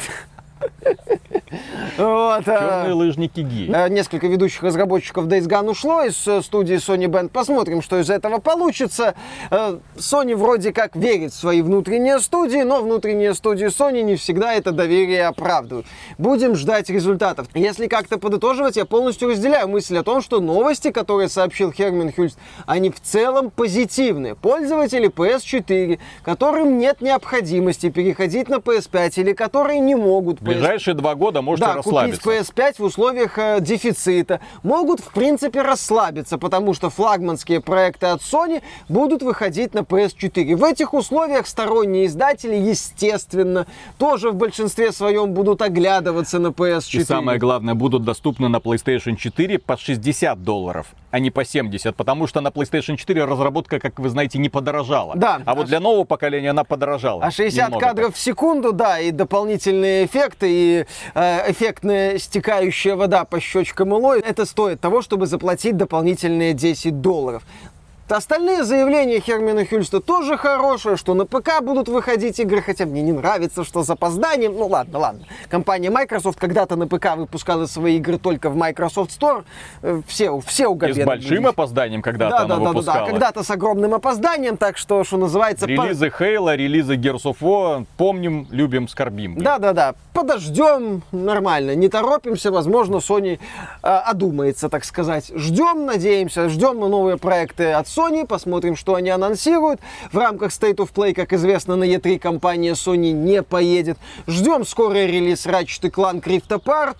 Вот, 1.96 2.42
а, 2.48 2.82
Черные 2.82 2.92
лыжники 2.92 3.40
Ги. 3.40 3.70
А, 3.72 3.88
несколько 3.88 4.26
ведущих 4.26 4.62
разработчиков 4.62 5.26
Days 5.26 5.46
Gone 5.48 5.70
ушло 5.70 6.02
из 6.02 6.26
э, 6.26 6.42
студии 6.42 6.76
Sony 6.76 7.06
Band. 7.06 7.28
Посмотрим, 7.28 7.82
что 7.82 7.98
из 7.98 8.10
этого 8.10 8.38
получится. 8.38 9.14
Э, 9.50 9.78
Sony 9.96 10.34
вроде 10.34 10.72
как 10.72 10.96
верит 10.96 11.32
в 11.32 11.36
свои 11.36 11.62
внутренние 11.62 12.18
студии, 12.20 12.62
но 12.62 12.82
внутренние 12.82 13.34
студии 13.34 13.66
Sony 13.66 14.02
не 14.02 14.16
всегда 14.16 14.54
это 14.54 14.72
доверие 14.72 15.26
оправдывают. 15.26 15.86
Будем 16.18 16.54
ждать 16.56 16.90
результатов. 16.90 17.48
Если 17.54 17.86
как-то 17.86 18.18
подытоживать, 18.18 18.76
я 18.76 18.84
полностью 18.84 19.30
разделяю 19.30 19.68
мысль 19.68 19.96
о 19.98 20.02
том, 20.02 20.22
что 20.22 20.40
новости, 20.40 20.90
которые 20.90 21.28
сообщил 21.28 21.72
Херман 21.72 22.12
Хюльст, 22.12 22.38
они 22.66 22.90
в 22.90 23.00
целом 23.00 23.50
позитивные. 23.50 24.34
Пользователи 24.34 25.08
PS4, 25.08 25.98
которым 26.22 26.78
нет 26.78 27.00
необходимости 27.00 27.90
переходить 27.90 28.48
на 28.48 28.56
PS5 28.56 29.12
или 29.16 29.32
которые 29.32 29.80
не 29.80 29.94
могут 29.94 30.40
ближайшие 30.40 30.94
два 30.94 31.14
года 31.14 31.42
можете 31.46 31.66
да, 31.68 31.74
расслабиться. 31.76 32.20
купить 32.20 32.40
PS5 32.40 32.74
в 32.78 32.82
условиях 32.82 33.38
э, 33.38 33.60
дефицита. 33.60 34.40
Могут, 34.62 35.00
в 35.00 35.10
принципе, 35.12 35.62
расслабиться, 35.62 36.36
потому 36.38 36.74
что 36.74 36.90
флагманские 36.90 37.60
проекты 37.60 38.06
от 38.06 38.20
Sony 38.20 38.62
будут 38.88 39.22
выходить 39.22 39.72
на 39.74 39.80
PS4. 39.80 40.56
В 40.56 40.64
этих 40.64 40.92
условиях 40.92 41.46
сторонние 41.46 42.06
издатели, 42.06 42.56
естественно, 42.56 43.66
тоже 43.98 44.30
в 44.30 44.34
большинстве 44.34 44.92
своем 44.92 45.32
будут 45.32 45.62
оглядываться 45.62 46.38
на 46.38 46.48
PS4. 46.48 47.00
И 47.00 47.04
самое 47.04 47.38
главное, 47.38 47.74
будут 47.74 48.04
доступны 48.04 48.48
на 48.48 48.56
PlayStation 48.56 49.16
4 49.16 49.58
по 49.58 49.76
60 49.76 50.42
долларов 50.42 50.88
а 51.16 51.18
не 51.18 51.30
по 51.30 51.46
70, 51.46 51.96
потому 51.96 52.26
что 52.26 52.42
на 52.42 52.48
PlayStation 52.48 52.96
4 52.96 53.24
разработка, 53.24 53.80
как 53.80 53.98
вы 53.98 54.10
знаете, 54.10 54.38
не 54.38 54.50
подорожала. 54.50 55.14
Да. 55.16 55.40
А 55.46 55.54
вот 55.54 55.66
для 55.66 55.80
нового 55.80 56.04
поколения 56.04 56.50
она 56.50 56.62
подорожала. 56.62 57.24
А 57.24 57.30
60 57.30 57.78
кадров 57.78 58.08
так. 58.08 58.16
в 58.16 58.18
секунду, 58.18 58.72
да, 58.74 59.00
и 59.00 59.10
дополнительные 59.12 60.04
эффекты, 60.04 60.46
и 60.50 60.86
э, 61.14 61.35
эффектная 61.48 62.18
стекающая 62.18 62.96
вода 62.96 63.24
по 63.24 63.40
щечкам 63.40 63.94
Илой, 63.94 64.20
это 64.20 64.44
стоит 64.44 64.80
того, 64.80 65.02
чтобы 65.02 65.26
заплатить 65.26 65.76
дополнительные 65.76 66.52
10 66.52 67.00
долларов. 67.00 67.42
Остальные 68.08 68.62
заявления 68.62 69.18
Хермина 69.18 69.66
Хюльста 69.66 70.00
тоже 70.00 70.36
хорошие, 70.38 70.96
что 70.96 71.14
на 71.14 71.26
ПК 71.26 71.60
будут 71.60 71.88
выходить 71.88 72.38
игры, 72.38 72.62
хотя 72.62 72.86
мне 72.86 73.02
не 73.02 73.10
нравится, 73.10 73.64
что 73.64 73.82
с 73.82 73.90
опозданием. 73.90 74.54
Ну 74.54 74.68
ладно, 74.68 75.00
ладно. 75.00 75.24
Компания 75.48 75.90
Microsoft 75.90 76.38
когда-то 76.38 76.76
на 76.76 76.86
ПК 76.86 77.16
выпускала 77.16 77.66
свои 77.66 77.96
игры 77.96 78.18
только 78.18 78.48
в 78.48 78.56
Microsoft 78.56 79.10
Store. 79.10 79.44
Э, 79.82 80.02
все, 80.06 80.38
все 80.38 80.68
угодили. 80.68 81.00
И 81.00 81.02
с 81.02 81.06
большим 81.06 81.36
были. 81.38 81.46
опозданием 81.48 82.00
когда-то 82.00 82.36
да, 82.36 82.44
она 82.44 82.56
да, 82.56 82.68
выпускала. 82.68 82.84
Да, 82.84 83.00
да, 83.00 83.06
да, 83.06 83.10
когда-то 83.10 83.42
с 83.42 83.50
огромным 83.50 83.94
опозданием, 83.94 84.56
так 84.56 84.76
что, 84.76 85.02
что 85.02 85.16
называется... 85.16 85.66
Релизы 85.66 86.10
по... 86.10 86.22
Halo, 86.22 86.54
релизы 86.54 86.94
Gears 86.94 87.24
of 87.24 87.38
War, 87.40 87.86
помним, 87.96 88.46
любим, 88.50 88.86
скорбим. 88.86 89.36
Да, 89.36 89.58
да, 89.58 89.72
да. 89.72 89.94
Подождем, 90.12 91.02
нормально, 91.10 91.74
не 91.74 91.88
торопимся, 91.88 92.52
возможно, 92.52 92.96
Sony 92.96 93.40
э, 93.82 93.88
одумается, 93.88 94.68
так 94.68 94.84
сказать. 94.84 95.32
Ждем, 95.34 95.86
надеемся, 95.86 96.48
ждем 96.48 96.78
на 96.78 96.88
новые 96.88 97.16
проекты 97.16 97.72
от 97.72 97.88
Sony, 97.96 98.26
посмотрим, 98.26 98.76
что 98.76 98.94
они 98.94 99.10
анонсируют. 99.10 99.80
В 100.12 100.18
рамках 100.18 100.50
State 100.50 100.76
of 100.76 100.92
Play, 100.92 101.14
как 101.14 101.32
известно, 101.32 101.76
на 101.76 101.84
E3 101.84 102.18
компания 102.18 102.72
Sony 102.72 103.12
не 103.12 103.42
поедет. 103.42 103.98
Ждем 104.26 104.66
скорый 104.66 105.06
релиз 105.06 105.46
Ratchet 105.46 105.90
Clank 105.90 106.22
Rift 106.24 106.48
Apart 106.48 106.96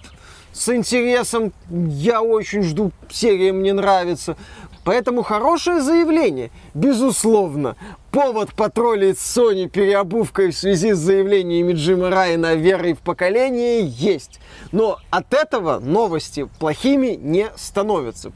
с 0.53 0.75
интересом. 0.75 1.53
Я 1.71 2.23
очень 2.23 2.63
жду, 2.63 2.93
серия 3.11 3.53
мне 3.53 3.75
нравится. 3.75 4.37
Поэтому 4.85 5.23
хорошее 5.23 5.81
заявление, 5.81 6.51
безусловно. 6.73 7.77
Повод 8.13 8.55
потроллить 8.55 9.19
Sony 9.19 9.69
переобувкой 9.69 10.53
в 10.53 10.57
связи 10.57 10.93
с 10.93 10.99
заявлениями 10.99 11.73
Джима 11.73 12.09
Райана 12.09 12.55
вере 12.55 12.95
в 12.95 13.01
поколение 13.01 13.85
есть. 13.85 14.41
Но 14.73 14.99
от 15.11 15.35
этого 15.35 15.81
новости 15.81 16.49
плохими 16.59 17.19
не 17.21 17.51
становятся. 17.57 18.33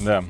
Да 0.00 0.24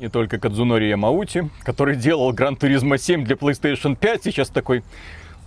и 0.00 0.08
только 0.08 0.38
Кадзунори 0.38 0.88
Ямаути, 0.88 1.48
который 1.62 1.96
делал 1.96 2.32
Гран 2.32 2.56
Туризма 2.56 2.98
7 2.98 3.24
для 3.24 3.36
PlayStation 3.36 3.94
5, 3.94 4.24
сейчас 4.24 4.48
такой, 4.48 4.82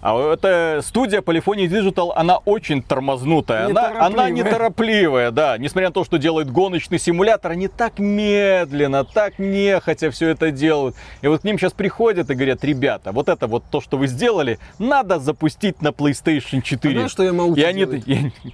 А 0.02 0.34
эта 0.34 0.82
студия 0.84 1.22
Polyphony 1.22 1.66
Digital, 1.68 2.12
она 2.14 2.38
очень 2.38 2.84
тормознутая. 2.84 3.68
Она, 3.68 4.06
она 4.06 4.30
Неторопливая. 4.30 5.32
да. 5.32 5.58
Несмотря 5.58 5.88
на 5.88 5.94
то, 5.94 6.04
что 6.04 6.18
делает 6.18 6.52
гоночный 6.52 7.00
симулятор, 7.00 7.52
они 7.52 7.70
так 7.70 8.00
медленно, 8.00 9.06
так 9.06 9.40
нехотя 9.40 10.12
все 10.12 10.28
это 10.30 10.52
делают. 10.52 10.96
И 11.22 11.28
вот 11.28 11.42
к 11.42 11.44
ним 11.46 11.58
сейчас 11.58 11.72
приходят 11.72 12.30
и 12.30 12.36
говорят, 12.36 12.64
ребята, 12.66 13.12
вот 13.14 13.30
это 13.30 13.48
вот 13.48 13.64
то, 13.72 13.80
что 13.80 13.98
вы 13.98 14.08
сделали, 14.08 14.60
надо 14.78 15.20
запустить 15.20 15.82
на 15.82 15.88
PlayStation 15.90 16.62
4. 16.62 16.94
знаешь, 16.94 17.12
что 17.12 17.24
я 17.24 17.32
могу 17.34 17.56
и 17.56 17.64
они, 17.64 17.86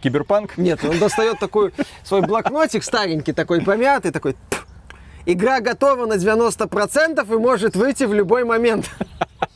Киберпанк? 0.02 0.56
Нет, 0.58 0.80
он 0.86 1.00
достает 1.00 1.40
такой 1.40 1.74
свой 2.04 2.22
блокнотик 2.22 2.84
старенький, 2.84 3.34
такой 3.34 3.62
помятый, 3.62 4.12
такой... 4.12 4.36
«Тьф, 4.52 4.68
Игра 5.32 5.60
готова 5.60 6.08
на 6.08 6.14
90% 6.14 7.22
и 7.22 7.38
может 7.38 7.76
выйти 7.76 8.04
в 8.06 8.16
любой 8.16 8.46
момент. 8.46 8.90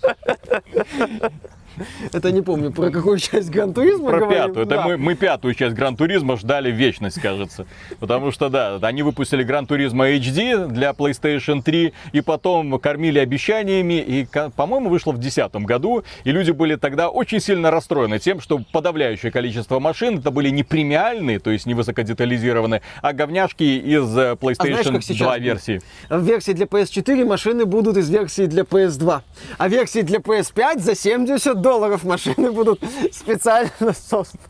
Это 2.12 2.31
не 2.31 2.41
помню, 2.41 2.71
про 2.71 2.89
какую 2.89 3.17
часть 3.19 3.49
Gran 3.49 3.71
Turismo 3.71 4.10
Про 4.09 4.19
говорим. 4.19 4.43
пятую. 4.47 4.65
Это 4.65 4.75
Да. 4.75 4.88
мы, 4.88 4.97
мы 4.97 5.15
пятую 5.15 5.53
часть 5.53 5.75
Gran 5.76 5.95
Turismo 5.95 6.38
ждали 6.38 6.71
вечность, 6.71 7.19
кажется. 7.21 7.65
Потому 7.99 8.31
что, 8.31 8.49
да, 8.49 8.79
они 8.81 9.03
выпустили 9.03 9.43
Gran 9.43 9.65
Turismo 9.65 10.10
HD 10.09 10.67
для 10.67 10.91
PlayStation 10.91 11.62
3, 11.62 11.93
и 12.12 12.21
потом 12.21 12.79
кормили 12.79 13.19
обещаниями, 13.19 13.95
и, 14.01 14.27
по-моему, 14.55 14.89
вышло 14.89 15.12
в 15.12 15.17
2010 15.17 15.55
году, 15.65 16.03
и 16.23 16.31
люди 16.31 16.51
были 16.51 16.75
тогда 16.75 17.09
очень 17.09 17.39
сильно 17.39 17.71
расстроены 17.71 18.19
тем, 18.19 18.39
что 18.41 18.59
подавляющее 18.71 19.31
количество 19.31 19.79
машин 19.79 20.19
это 20.19 20.31
были 20.31 20.49
не 20.49 20.63
премиальные, 20.63 21.39
то 21.39 21.49
есть 21.51 21.65
не 21.65 21.73
высокодетализированные, 21.73 22.81
а 23.01 23.13
говняшки 23.13 23.63
из 23.63 24.17
э, 24.17 24.33
PlayStation 24.33 24.93
как 24.93 25.03
сейчас 25.03 25.17
2 25.17 25.31
будет? 25.33 25.43
версии. 25.43 25.81
В 26.09 26.23
версии 26.23 26.51
для 26.53 26.65
PS4 26.65 27.25
машины 27.25 27.65
будут 27.65 27.97
из 27.97 28.09
версии 28.09 28.45
для 28.45 28.63
PS2. 28.63 29.21
А 29.57 29.67
версии 29.67 30.01
для 30.01 30.19
PS5 30.19 30.79
за 30.79 30.95
70 30.95 31.62
долларов 31.63 32.04
машины 32.04 32.52
будут 32.52 32.84
специально 33.12 33.71
созданы. 33.93 34.43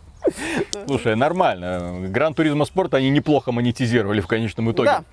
Слушай, 0.88 1.16
нормально. 1.16 2.08
Гран 2.10 2.34
Туризма 2.34 2.66
Спорт 2.66 2.94
они 2.94 3.10
неплохо 3.10 3.52
монетизировали 3.52 4.22
в 4.22 4.28
конечном 4.28 4.72
итоге. 4.72 4.90
Да. 4.90 5.04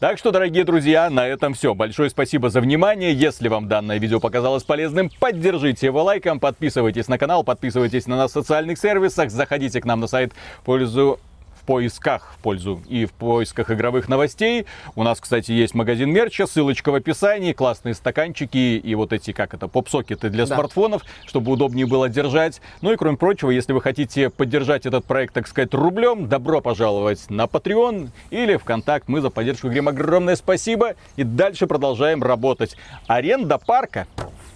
Так 0.00 0.18
что, 0.18 0.32
дорогие 0.32 0.64
друзья, 0.64 1.08
на 1.08 1.26
этом 1.26 1.54
все. 1.54 1.74
Большое 1.74 2.10
спасибо 2.10 2.50
за 2.50 2.60
внимание. 2.60 3.12
Если 3.12 3.48
вам 3.48 3.68
данное 3.68 3.98
видео 3.98 4.20
показалось 4.20 4.64
полезным, 4.64 5.10
поддержите 5.20 5.86
его 5.86 6.02
лайком, 6.02 6.40
подписывайтесь 6.40 7.08
на 7.08 7.18
канал, 7.18 7.44
подписывайтесь 7.44 8.06
на 8.06 8.16
нас 8.16 8.32
в 8.32 8.34
социальных 8.34 8.78
сервисах, 8.78 9.30
заходите 9.30 9.80
к 9.80 9.84
нам 9.84 10.00
на 10.00 10.08
сайт 10.08 10.32
пользу 10.64 11.20
поисках 11.66 12.32
в 12.34 12.42
пользу 12.42 12.80
и 12.88 13.04
в 13.04 13.12
поисках 13.12 13.70
игровых 13.70 14.08
новостей. 14.08 14.66
У 14.94 15.02
нас, 15.02 15.20
кстати, 15.20 15.52
есть 15.52 15.74
магазин 15.74 16.10
мерча, 16.10 16.46
ссылочка 16.46 16.90
в 16.90 16.94
описании, 16.94 17.52
классные 17.52 17.94
стаканчики 17.94 18.78
и 18.78 18.94
вот 18.94 19.12
эти, 19.12 19.32
как 19.32 19.52
это, 19.52 19.68
поп-сокеты 19.68 20.30
для 20.30 20.46
Да. 20.46 20.54
смартфонов, 20.54 21.02
чтобы 21.26 21.52
удобнее 21.52 21.86
было 21.86 22.08
держать. 22.08 22.60
Ну 22.80 22.92
и 22.92 22.96
кроме 22.96 23.16
прочего, 23.16 23.50
если 23.50 23.72
вы 23.72 23.82
хотите 23.82 24.30
поддержать 24.30 24.86
этот 24.86 25.04
проект, 25.04 25.34
так 25.34 25.48
сказать, 25.48 25.74
рублем, 25.74 26.28
добро 26.28 26.60
пожаловать 26.60 27.28
на 27.28 27.44
Patreon 27.44 28.08
или 28.30 28.56
ВКонтакт. 28.56 29.08
Мы 29.08 29.20
за 29.20 29.30
поддержку 29.30 29.66
говорим 29.66 29.88
огромное 29.88 30.36
спасибо 30.36 30.94
и 31.16 31.24
дальше 31.24 31.66
продолжаем 31.66 32.22
работать. 32.22 32.76
Аренда 33.08 33.58
парка 33.58 34.06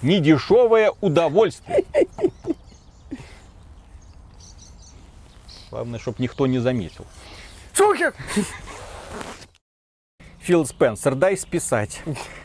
недешевое 0.03 0.93
удовольствие. 1.01 1.85
Главное, 5.71 6.01
чтобы 6.01 6.17
никто 6.21 6.47
не 6.47 6.59
заметил. 6.59 7.07
Шухер! 7.75 8.15
Фил 10.41 10.65
Спенсер, 10.65 11.15
дай 11.15 11.37
списать. 11.37 12.03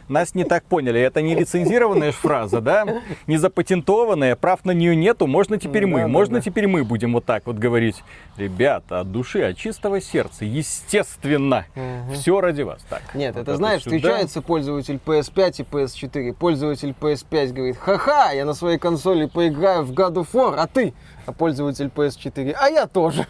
Нас 0.09 0.35
не 0.35 0.43
так 0.43 0.65
поняли. 0.65 0.99
Это 0.99 1.21
не 1.21 1.33
лицензированная 1.33 2.11
фраза, 2.11 2.59
да? 2.59 2.85
Не 3.25 3.37
запатентованная, 3.37 4.35
прав 4.35 4.65
на 4.65 4.71
нее 4.71 4.95
нету. 4.95 5.27
Можно 5.27 5.57
теперь 5.57 5.85
мы. 5.85 6.07
Можно 6.07 6.41
теперь 6.41 6.67
мы 6.67 6.83
будем 6.83 7.13
вот 7.13 7.25
так 7.25 7.47
вот 7.47 7.57
говорить. 7.57 8.03
Ребята, 8.37 8.99
от 8.99 9.11
души, 9.11 9.41
от 9.41 9.57
чистого 9.57 10.01
сердца. 10.01 10.43
Естественно. 10.43 11.65
Все 12.13 12.41
ради 12.41 12.63
вас. 12.63 12.85
Так. 12.89 13.01
Нет, 13.15 13.37
это 13.37 13.55
знаешь, 13.55 13.81
встречается 13.81 14.41
пользователь 14.41 14.99
PS5 15.03 15.55
и 15.59 15.63
PS4. 15.63 16.33
Пользователь 16.33 16.93
PS5 16.99 17.53
говорит, 17.53 17.77
ха-ха, 17.77 18.31
я 18.31 18.45
на 18.45 18.53
своей 18.53 18.77
консоли 18.77 19.25
поиграю 19.25 19.83
в 19.83 19.93
God 19.93 20.15
of 20.15 20.27
War, 20.33 20.55
а 20.57 20.67
ты? 20.67 20.93
А 21.25 21.31
пользователь 21.31 21.89
PS4, 21.95 22.55
а 22.59 22.69
я 22.69 22.87
тоже. 22.87 23.25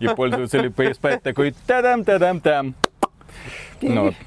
И 0.00 0.08
пользователь 0.08 0.66
PS5 0.66 1.20
такой 1.20 1.54
та-дам-та-дам-там. 1.66 2.74
Ну 3.82 4.02
вот. 4.04 4.14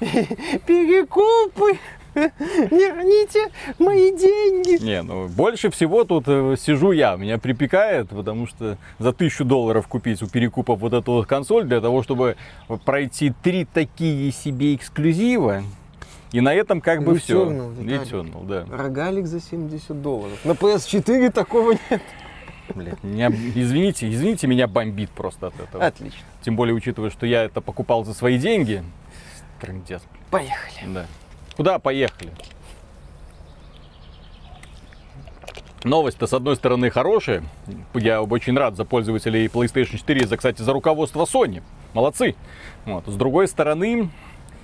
Перекупы! 0.66 1.78
Верните 2.14 3.50
мои 3.78 4.10
деньги! 4.16 4.82
Не, 4.84 5.02
ну 5.02 5.28
больше 5.28 5.70
всего 5.70 6.04
тут 6.04 6.24
э, 6.26 6.56
сижу 6.58 6.92
я, 6.92 7.16
меня 7.16 7.38
припекает, 7.38 8.10
потому 8.10 8.46
что 8.46 8.76
за 8.98 9.12
тысячу 9.12 9.44
долларов 9.44 9.88
купить 9.88 10.22
у 10.22 10.26
перекупов 10.26 10.80
вот 10.80 10.92
эту 10.92 11.12
вот 11.12 11.26
консоль 11.26 11.64
для 11.64 11.80
того, 11.80 12.02
чтобы 12.02 12.36
пройти 12.84 13.32
три 13.42 13.64
такие 13.64 14.30
себе 14.30 14.74
эксклюзива. 14.74 15.62
И 16.32 16.40
на 16.40 16.54
этом 16.54 16.80
как 16.80 17.04
бы 17.04 17.18
все. 17.18 17.44
Returnal, 17.44 18.46
да. 18.46 18.64
Рогалик 18.70 19.26
за 19.26 19.40
70 19.40 20.00
долларов. 20.00 20.38
На 20.44 20.52
PS4 20.52 21.30
такого 21.30 21.72
нет. 21.72 22.02
Блядь, 22.74 23.02
меня, 23.02 23.28
извините, 23.54 24.10
извините, 24.10 24.46
меня 24.46 24.66
бомбит 24.66 25.10
просто 25.10 25.48
от 25.48 25.60
этого. 25.60 25.84
Отлично. 25.84 26.20
Тем 26.42 26.56
более, 26.56 26.74
учитывая, 26.74 27.10
что 27.10 27.26
я 27.26 27.44
это 27.44 27.60
покупал 27.60 28.04
за 28.04 28.14
свои 28.14 28.38
деньги. 28.38 28.82
Трындец, 29.62 30.02
Поехали. 30.28 30.92
да. 30.92 31.06
Куда 31.56 31.78
поехали? 31.78 32.32
Новость-то, 35.84 36.26
с 36.26 36.32
одной 36.32 36.56
стороны, 36.56 36.90
хорошая. 36.90 37.44
Я 37.94 38.22
очень 38.22 38.56
рад 38.58 38.76
за 38.76 38.84
пользователей 38.84 39.46
PlayStation 39.46 39.96
4, 39.98 40.26
за, 40.26 40.36
кстати, 40.36 40.62
за 40.62 40.72
руководство 40.72 41.24
Sony. 41.24 41.62
Молодцы. 41.94 42.34
Вот. 42.86 43.06
С 43.06 43.14
другой 43.14 43.46
стороны, 43.46 44.10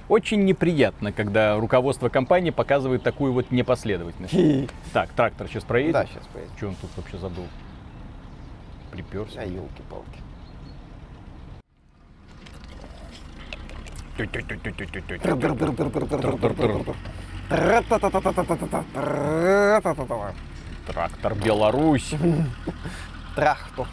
очень 0.09 0.45
неприятно, 0.45 1.13
когда 1.13 1.57
руководство 1.57 2.09
компании 2.09 2.51
показывает 2.51 3.05
такую 3.05 3.33
вот 3.33 3.53
непоследовательность. 3.53 4.69
Так, 4.93 5.11
трактор 5.11 5.47
сейчас 5.47 5.63
проедет. 5.63 5.93
Да, 5.93 6.07
сейчас 6.07 6.27
поедем. 6.33 6.53
Что 6.57 6.69
он 6.69 6.75
тут 6.75 6.91
вообще 6.97 7.19
забыл? 7.19 7.45
Приперся. 8.91 9.43
А 9.43 9.45
елки-палки. 9.45 10.21
Трактор 20.87 21.35
Беларусь. 21.35 22.15
Трахту. 23.35 23.87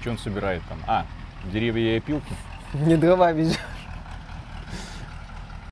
Что 0.00 0.10
он 0.10 0.18
собирает 0.18 0.62
там? 0.68 0.78
А, 0.86 1.04
деревья 1.52 1.94
и 1.94 1.98
опилки. 1.98 2.32
Не 2.72 2.96
дрова 2.96 3.32
везет. 3.32 3.60